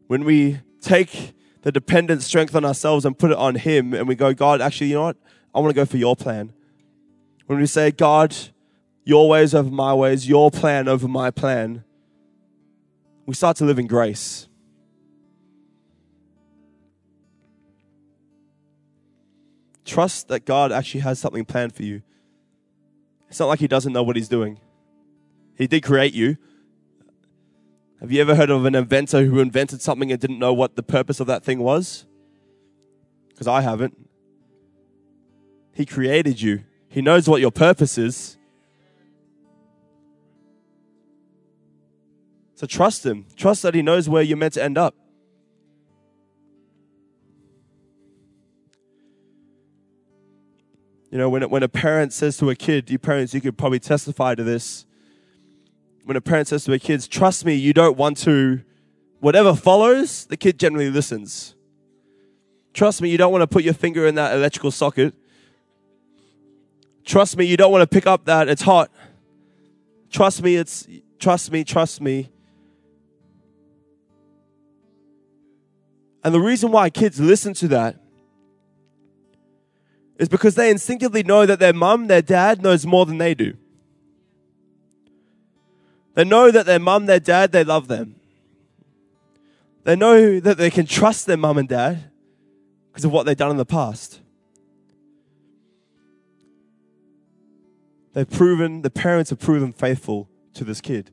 When 0.07 0.25
we 0.25 0.59
take 0.81 1.33
the 1.61 1.71
dependent 1.71 2.21
strength 2.21 2.55
on 2.55 2.65
ourselves 2.65 3.05
and 3.05 3.17
put 3.17 3.31
it 3.31 3.37
on 3.37 3.55
Him, 3.55 3.93
and 3.93 4.07
we 4.07 4.15
go, 4.15 4.33
God, 4.33 4.59
actually, 4.59 4.87
you 4.87 4.95
know 4.95 5.03
what? 5.03 5.17
I 5.55 5.59
want 5.59 5.69
to 5.69 5.75
go 5.75 5.85
for 5.85 5.97
your 5.97 6.15
plan. 6.15 6.51
When 7.45 7.59
we 7.59 7.67
say, 7.67 7.91
God, 7.91 8.35
your 9.05 9.29
ways 9.29 9.53
over 9.53 9.69
my 9.69 9.93
ways, 9.93 10.27
your 10.27 10.51
plan 10.51 10.87
over 10.87 11.07
my 11.07 11.31
plan, 11.31 11.83
we 13.25 13.33
start 13.33 13.57
to 13.57 13.65
live 13.65 13.79
in 13.79 13.87
grace. 13.87 14.47
Trust 19.85 20.27
that 20.29 20.45
God 20.45 20.71
actually 20.71 21.01
has 21.01 21.19
something 21.19 21.45
planned 21.45 21.75
for 21.75 21.83
you. 21.83 22.01
It's 23.29 23.39
not 23.39 23.47
like 23.47 23.59
He 23.59 23.67
doesn't 23.67 23.91
know 23.91 24.03
what 24.03 24.15
He's 24.15 24.29
doing. 24.29 24.59
He 25.57 25.67
did 25.67 25.83
create 25.83 26.13
you. 26.13 26.37
Have 27.99 28.11
you 28.11 28.21
ever 28.21 28.35
heard 28.35 28.49
of 28.49 28.65
an 28.65 28.75
inventor 28.75 29.25
who 29.25 29.39
invented 29.39 29.81
something 29.81 30.11
and 30.11 30.19
didn't 30.19 30.39
know 30.39 30.53
what 30.53 30.75
the 30.75 30.83
purpose 30.83 31.19
of 31.19 31.27
that 31.27 31.43
thing 31.43 31.59
was? 31.59 32.05
Because 33.29 33.47
I 33.47 33.61
haven't. 33.61 33.97
He 35.73 35.85
created 35.85 36.41
you, 36.41 36.63
He 36.87 37.01
knows 37.01 37.27
what 37.27 37.41
your 37.41 37.51
purpose 37.51 37.97
is. 37.97 38.37
So 42.55 42.67
trust 42.67 43.05
Him. 43.05 43.25
Trust 43.35 43.63
that 43.63 43.73
He 43.73 43.81
knows 43.81 44.07
where 44.07 44.21
you're 44.21 44.37
meant 44.37 44.53
to 44.53 44.63
end 44.63 44.77
up. 44.77 44.95
You 51.13 51.19
know, 51.19 51.29
when, 51.29 51.43
when 51.43 51.61
a 51.61 51.69
parent 51.69 52.11
says 52.11 52.37
to 52.37 52.49
a 52.49 52.55
kid, 52.55 52.89
you 52.89 52.97
parents, 52.97 53.35
you 53.35 53.39
could 53.39 53.55
probably 53.55 53.77
testify 53.77 54.33
to 54.33 54.43
this. 54.43 54.87
When 56.05 56.17
a 56.17 56.21
parent 56.21 56.47
says 56.47 56.63
to 56.63 56.71
their 56.71 56.79
kids, 56.79 57.07
trust 57.07 57.45
me, 57.45 57.53
you 57.53 57.71
don't 57.71 57.95
want 57.95 58.17
to, 58.21 58.63
whatever 59.19 59.53
follows, 59.53 60.25
the 60.25 60.37
kid 60.37 60.57
generally 60.57 60.89
listens. 60.89 61.53
Trust 62.73 62.99
me, 62.99 63.09
you 63.09 63.19
don't 63.19 63.31
want 63.31 63.43
to 63.43 63.47
put 63.47 63.63
your 63.63 63.75
finger 63.75 64.07
in 64.07 64.15
that 64.15 64.33
electrical 64.35 64.71
socket. 64.71 65.13
Trust 67.05 67.37
me, 67.37 67.45
you 67.45 67.57
don't 67.57 67.71
want 67.71 67.83
to 67.83 67.87
pick 67.87 68.07
up 68.07 68.25
that, 68.25 68.49
it's 68.49 68.63
hot. 68.63 68.89
Trust 70.09 70.41
me, 70.41 70.55
it's, 70.55 70.87
trust 71.19 71.51
me, 71.51 71.63
trust 71.63 72.01
me. 72.01 72.31
And 76.23 76.33
the 76.33 76.41
reason 76.41 76.71
why 76.71 76.89
kids 76.89 77.19
listen 77.19 77.53
to 77.53 77.67
that 77.67 78.02
is 80.17 80.29
because 80.29 80.55
they 80.55 80.69
instinctively 80.69 81.23
know 81.23 81.45
that 81.45 81.59
their 81.59 81.73
mum, 81.73 82.07
their 82.07 82.21
dad 82.21 82.61
knows 82.61 82.85
more 82.85 83.05
than 83.05 83.17
they 83.17 83.33
do. 83.33 83.55
They 86.13 86.23
know 86.23 86.51
that 86.51 86.65
their 86.65 86.79
mum, 86.79 87.07
their 87.07 87.19
dad, 87.19 87.51
they 87.51 87.63
love 87.63 87.87
them. 87.87 88.15
They 89.83 89.95
know 89.95 90.39
that 90.39 90.57
they 90.57 90.69
can 90.69 90.85
trust 90.85 91.25
their 91.25 91.37
mum 91.37 91.57
and 91.57 91.67
dad 91.67 92.11
because 92.91 93.03
of 93.03 93.11
what 93.11 93.25
they've 93.25 93.35
done 93.35 93.51
in 93.51 93.57
the 93.57 93.65
past. 93.65 94.19
They've 98.13 98.29
proven, 98.29 98.83
the 98.83 98.91
parents 98.91 99.31
have 99.31 99.39
proven 99.39 99.73
faithful 99.73 100.29
to 100.53 100.63
this 100.63 100.79
kid. 100.81 101.09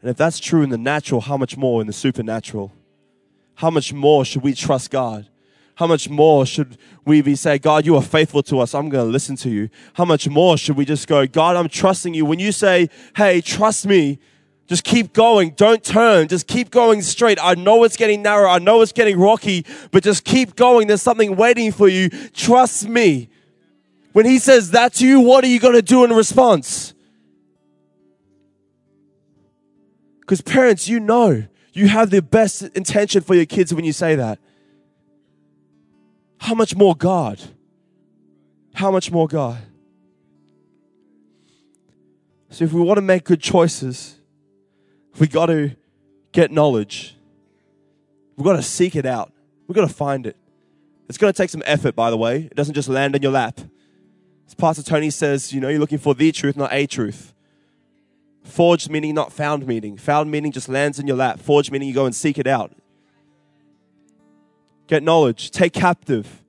And 0.00 0.10
if 0.10 0.16
that's 0.16 0.38
true 0.38 0.62
in 0.62 0.70
the 0.70 0.78
natural, 0.78 1.20
how 1.20 1.36
much 1.36 1.56
more 1.56 1.80
in 1.82 1.86
the 1.86 1.92
supernatural? 1.92 2.72
How 3.56 3.70
much 3.70 3.92
more 3.92 4.24
should 4.24 4.42
we 4.42 4.54
trust 4.54 4.90
God? 4.90 5.28
How 5.76 5.86
much 5.86 6.08
more 6.08 6.44
should 6.46 6.78
we 7.04 7.20
be 7.20 7.36
say, 7.36 7.58
God, 7.58 7.84
you 7.84 7.96
are 7.96 8.02
faithful 8.02 8.42
to 8.44 8.60
us. 8.60 8.74
I'm 8.74 8.88
going 8.88 9.06
to 9.06 9.12
listen 9.12 9.36
to 9.36 9.50
you. 9.50 9.68
How 9.94 10.06
much 10.06 10.26
more 10.26 10.56
should 10.56 10.76
we 10.76 10.86
just 10.86 11.06
go, 11.06 11.26
God, 11.26 11.54
I'm 11.54 11.68
trusting 11.68 12.14
you. 12.14 12.24
When 12.24 12.38
you 12.38 12.50
say, 12.50 12.88
hey, 13.14 13.42
trust 13.42 13.86
me, 13.86 14.18
just 14.66 14.84
keep 14.84 15.12
going. 15.12 15.50
Don't 15.50 15.84
turn. 15.84 16.28
Just 16.28 16.46
keep 16.46 16.70
going 16.70 17.02
straight. 17.02 17.38
I 17.40 17.54
know 17.54 17.84
it's 17.84 17.96
getting 17.96 18.22
narrow. 18.22 18.48
I 18.48 18.58
know 18.58 18.80
it's 18.80 18.92
getting 18.92 19.18
rocky, 19.18 19.66
but 19.90 20.02
just 20.02 20.24
keep 20.24 20.56
going. 20.56 20.88
There's 20.88 21.02
something 21.02 21.36
waiting 21.36 21.70
for 21.72 21.88
you. 21.88 22.08
Trust 22.08 22.88
me. 22.88 23.28
When 24.12 24.24
he 24.24 24.38
says 24.38 24.70
that 24.70 24.94
to 24.94 25.06
you, 25.06 25.20
what 25.20 25.44
are 25.44 25.48
you 25.48 25.60
going 25.60 25.74
to 25.74 25.82
do 25.82 26.04
in 26.04 26.10
response? 26.10 26.94
Because 30.20 30.40
parents, 30.40 30.88
you 30.88 31.00
know, 31.00 31.44
you 31.74 31.88
have 31.88 32.08
the 32.08 32.22
best 32.22 32.62
intention 32.62 33.20
for 33.20 33.34
your 33.34 33.44
kids 33.44 33.74
when 33.74 33.84
you 33.84 33.92
say 33.92 34.16
that. 34.16 34.38
How 36.46 36.54
much 36.54 36.76
more 36.76 36.94
God? 36.94 37.42
How 38.72 38.92
much 38.92 39.10
more 39.10 39.26
God? 39.26 39.58
So, 42.50 42.62
if 42.62 42.72
we 42.72 42.80
want 42.82 42.98
to 42.98 43.02
make 43.02 43.24
good 43.24 43.40
choices, 43.40 44.14
we 45.18 45.26
got 45.26 45.46
to 45.46 45.74
get 46.30 46.52
knowledge. 46.52 47.16
We've 48.36 48.44
got 48.44 48.52
to 48.52 48.62
seek 48.62 48.94
it 48.94 49.06
out. 49.06 49.32
We've 49.66 49.74
got 49.74 49.88
to 49.88 49.92
find 49.92 50.24
it. 50.24 50.36
It's 51.08 51.18
going 51.18 51.32
to 51.32 51.36
take 51.36 51.50
some 51.50 51.64
effort, 51.66 51.96
by 51.96 52.10
the 52.10 52.16
way. 52.16 52.42
It 52.42 52.54
doesn't 52.54 52.74
just 52.74 52.88
land 52.88 53.16
in 53.16 53.22
your 53.22 53.32
lap. 53.32 53.58
As 54.46 54.54
Pastor 54.54 54.84
Tony 54.84 55.10
says, 55.10 55.52
you 55.52 55.60
know, 55.60 55.68
you're 55.68 55.80
looking 55.80 55.98
for 55.98 56.14
the 56.14 56.30
truth, 56.30 56.56
not 56.56 56.72
a 56.72 56.86
truth. 56.86 57.34
Forged 58.44 58.88
meaning 58.88 59.16
not 59.16 59.32
found 59.32 59.66
meaning. 59.66 59.96
Found 59.96 60.30
meaning 60.30 60.52
just 60.52 60.68
lands 60.68 61.00
in 61.00 61.08
your 61.08 61.16
lap. 61.16 61.40
Forged 61.40 61.72
meaning 61.72 61.88
you 61.88 61.94
go 61.94 62.06
and 62.06 62.14
seek 62.14 62.38
it 62.38 62.46
out. 62.46 62.70
Get 64.86 65.02
knowledge. 65.02 65.50
Take 65.50 65.72
captive. 65.72 66.42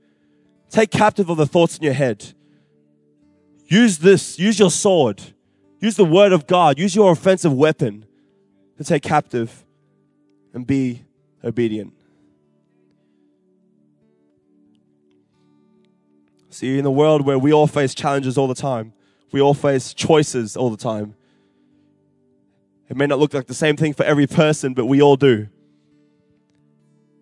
Take 0.69 0.91
captive 0.91 1.29
of 1.29 1.37
the 1.37 1.47
thoughts 1.47 1.77
in 1.77 1.83
your 1.83 1.93
head. 1.93 2.33
Use 3.65 3.97
this. 3.99 4.37
Use 4.39 4.59
your 4.59 4.71
sword. 4.71 5.21
Use 5.79 5.95
the 5.95 6.05
word 6.05 6.31
of 6.31 6.47
God. 6.47 6.79
Use 6.79 6.95
your 6.95 7.11
offensive 7.11 7.53
weapon 7.53 8.05
to 8.77 8.83
take 8.83 9.03
captive. 9.03 9.63
and 10.53 10.65
be 10.65 11.03
obedient. 11.43 11.93
See, 16.49 16.79
in 16.79 16.83
the 16.83 16.89
world 16.89 17.23
where 17.23 17.37
we 17.37 17.53
all 17.53 17.67
face 17.67 17.93
challenges 17.93 18.39
all 18.39 18.47
the 18.47 18.55
time, 18.55 18.93
we 19.31 19.39
all 19.39 19.53
face 19.53 19.93
choices 19.93 20.57
all 20.57 20.71
the 20.71 20.77
time. 20.77 21.13
It 22.89 22.97
may 22.97 23.05
not 23.05 23.19
look 23.19 23.35
like 23.35 23.45
the 23.45 23.53
same 23.53 23.75
thing 23.75 23.93
for 23.93 24.03
every 24.03 24.25
person, 24.25 24.73
but 24.73 24.85
we 24.85 24.99
all 24.99 25.17
do. 25.17 25.47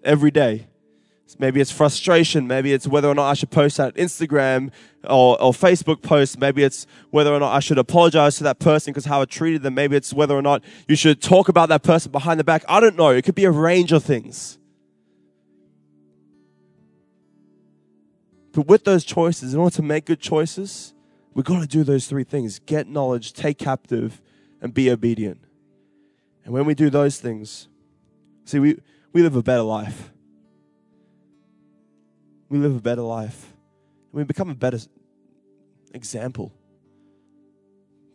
Every 0.03 0.31
day. 0.31 0.67
Maybe 1.39 1.59
it's 1.59 1.71
frustration. 1.71 2.47
Maybe 2.47 2.71
it's 2.71 2.87
whether 2.87 3.09
or 3.09 3.15
not 3.15 3.29
I 3.29 3.33
should 3.33 3.51
post 3.51 3.77
that 3.77 3.95
Instagram 3.95 4.71
or, 5.03 5.41
or 5.41 5.51
Facebook 5.51 6.01
post. 6.01 6.39
Maybe 6.39 6.63
it's 6.63 6.85
whether 7.09 7.33
or 7.33 7.39
not 7.39 7.53
I 7.53 7.59
should 7.59 7.77
apologize 7.77 8.37
to 8.37 8.43
that 8.43 8.59
person 8.59 8.93
because 8.93 9.05
how 9.05 9.21
I 9.21 9.25
treated 9.25 9.63
them. 9.63 9.73
Maybe 9.73 9.95
it's 9.95 10.13
whether 10.13 10.35
or 10.35 10.41
not 10.41 10.63
you 10.87 10.95
should 10.95 11.21
talk 11.21 11.49
about 11.49 11.69
that 11.69 11.83
person 11.83 12.11
behind 12.11 12.39
the 12.39 12.43
back. 12.43 12.63
I 12.69 12.79
don't 12.79 12.95
know. 12.95 13.09
It 13.09 13.23
could 13.23 13.35
be 13.35 13.45
a 13.45 13.51
range 13.51 13.91
of 13.91 14.03
things. 14.03 14.59
But 18.53 18.67
with 18.67 18.85
those 18.85 19.03
choices, 19.03 19.53
in 19.53 19.59
order 19.59 19.75
to 19.75 19.81
make 19.81 20.05
good 20.05 20.21
choices, 20.21 20.93
we've 21.33 21.43
got 21.43 21.59
to 21.59 21.67
do 21.67 21.83
those 21.83 22.07
three 22.07 22.23
things 22.23 22.59
get 22.59 22.87
knowledge, 22.87 23.33
take 23.33 23.57
captive, 23.57 24.21
and 24.61 24.73
be 24.73 24.89
obedient. 24.89 25.43
And 26.45 26.53
when 26.53 26.65
we 26.65 26.75
do 26.75 26.89
those 26.89 27.19
things, 27.19 27.67
see, 28.45 28.59
we, 28.59 28.79
we 29.11 29.23
live 29.23 29.35
a 29.35 29.43
better 29.43 29.63
life. 29.63 30.11
We 32.49 32.57
live 32.59 32.75
a 32.75 32.81
better 32.81 33.01
life. 33.01 33.53
And 34.11 34.19
we 34.19 34.23
become 34.23 34.49
a 34.49 34.55
better 34.55 34.79
example, 35.93 36.51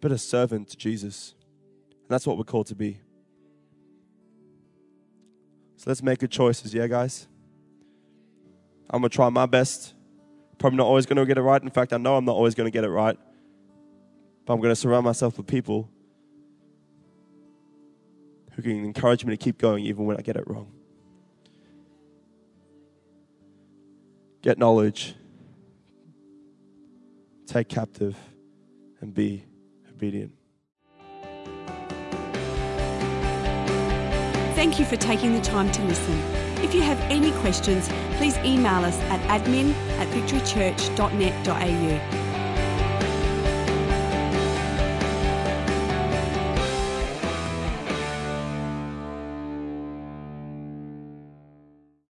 better 0.01 0.19
servant 0.19 0.69
to 0.69 0.77
Jesus. 0.77 1.35
And 1.91 2.09
that's 2.09 2.27
what 2.27 2.39
we're 2.39 2.45
called 2.45 2.67
to 2.69 2.75
be. 2.75 3.01
So 5.77 5.85
let's 5.89 6.03
make 6.03 6.19
good 6.19 6.31
choices, 6.31 6.75
yeah, 6.75 6.87
guys? 6.87 7.27
I'm 8.91 9.01
going 9.01 9.11
to 9.11 9.15
try 9.15 9.29
my 9.31 9.47
best. 9.47 9.95
Probably 10.59 10.77
not 10.77 10.87
always 10.87 11.07
going 11.07 11.17
to 11.17 11.25
get 11.25 11.39
it 11.39 11.43
right. 11.43 11.63
In 11.63 11.71
fact, 11.71 11.93
I 11.93 11.97
know 11.97 12.17
I'm 12.17 12.25
not 12.25 12.35
always 12.35 12.55
going 12.55 12.67
to 12.67 12.71
get 12.71 12.85
it 12.85 12.91
right. 12.91 13.19
But 14.45 14.53
I'm 14.53 14.61
going 14.61 14.73
to 14.73 14.77
surround 14.77 15.05
myself 15.05 15.39
with 15.39 15.47
people 15.47 15.89
who 18.53 18.63
can 18.63 18.85
encourage 18.85 19.25
me 19.25 19.33
to 19.33 19.43
keep 19.43 19.59
going 19.59 19.85
even 19.85 20.05
when 20.05 20.17
I 20.17 20.21
get 20.21 20.37
it 20.37 20.47
wrong. 20.47 20.71
Get 24.43 24.59
knowledge, 24.59 25.15
take 27.47 27.69
captive, 27.69 28.17
and 29.01 29.13
be 29.13 29.45
obedient. 29.91 30.33
Thank 34.55 34.79
you 34.79 34.85
for 34.85 34.95
taking 34.97 35.35
the 35.35 35.41
time 35.41 35.73
to 35.73 35.83
listen. 35.85 36.17
If 36.63 36.75
you 36.75 36.83
have 36.83 37.01
any 37.11 37.33
questions, 37.41 37.89
please 38.17 38.37
email 38.39 38.85
us 38.85 38.99
at 39.05 39.43
admin 39.43 39.73
at 39.99 40.07
victorychurch.net.au. 40.09 42.30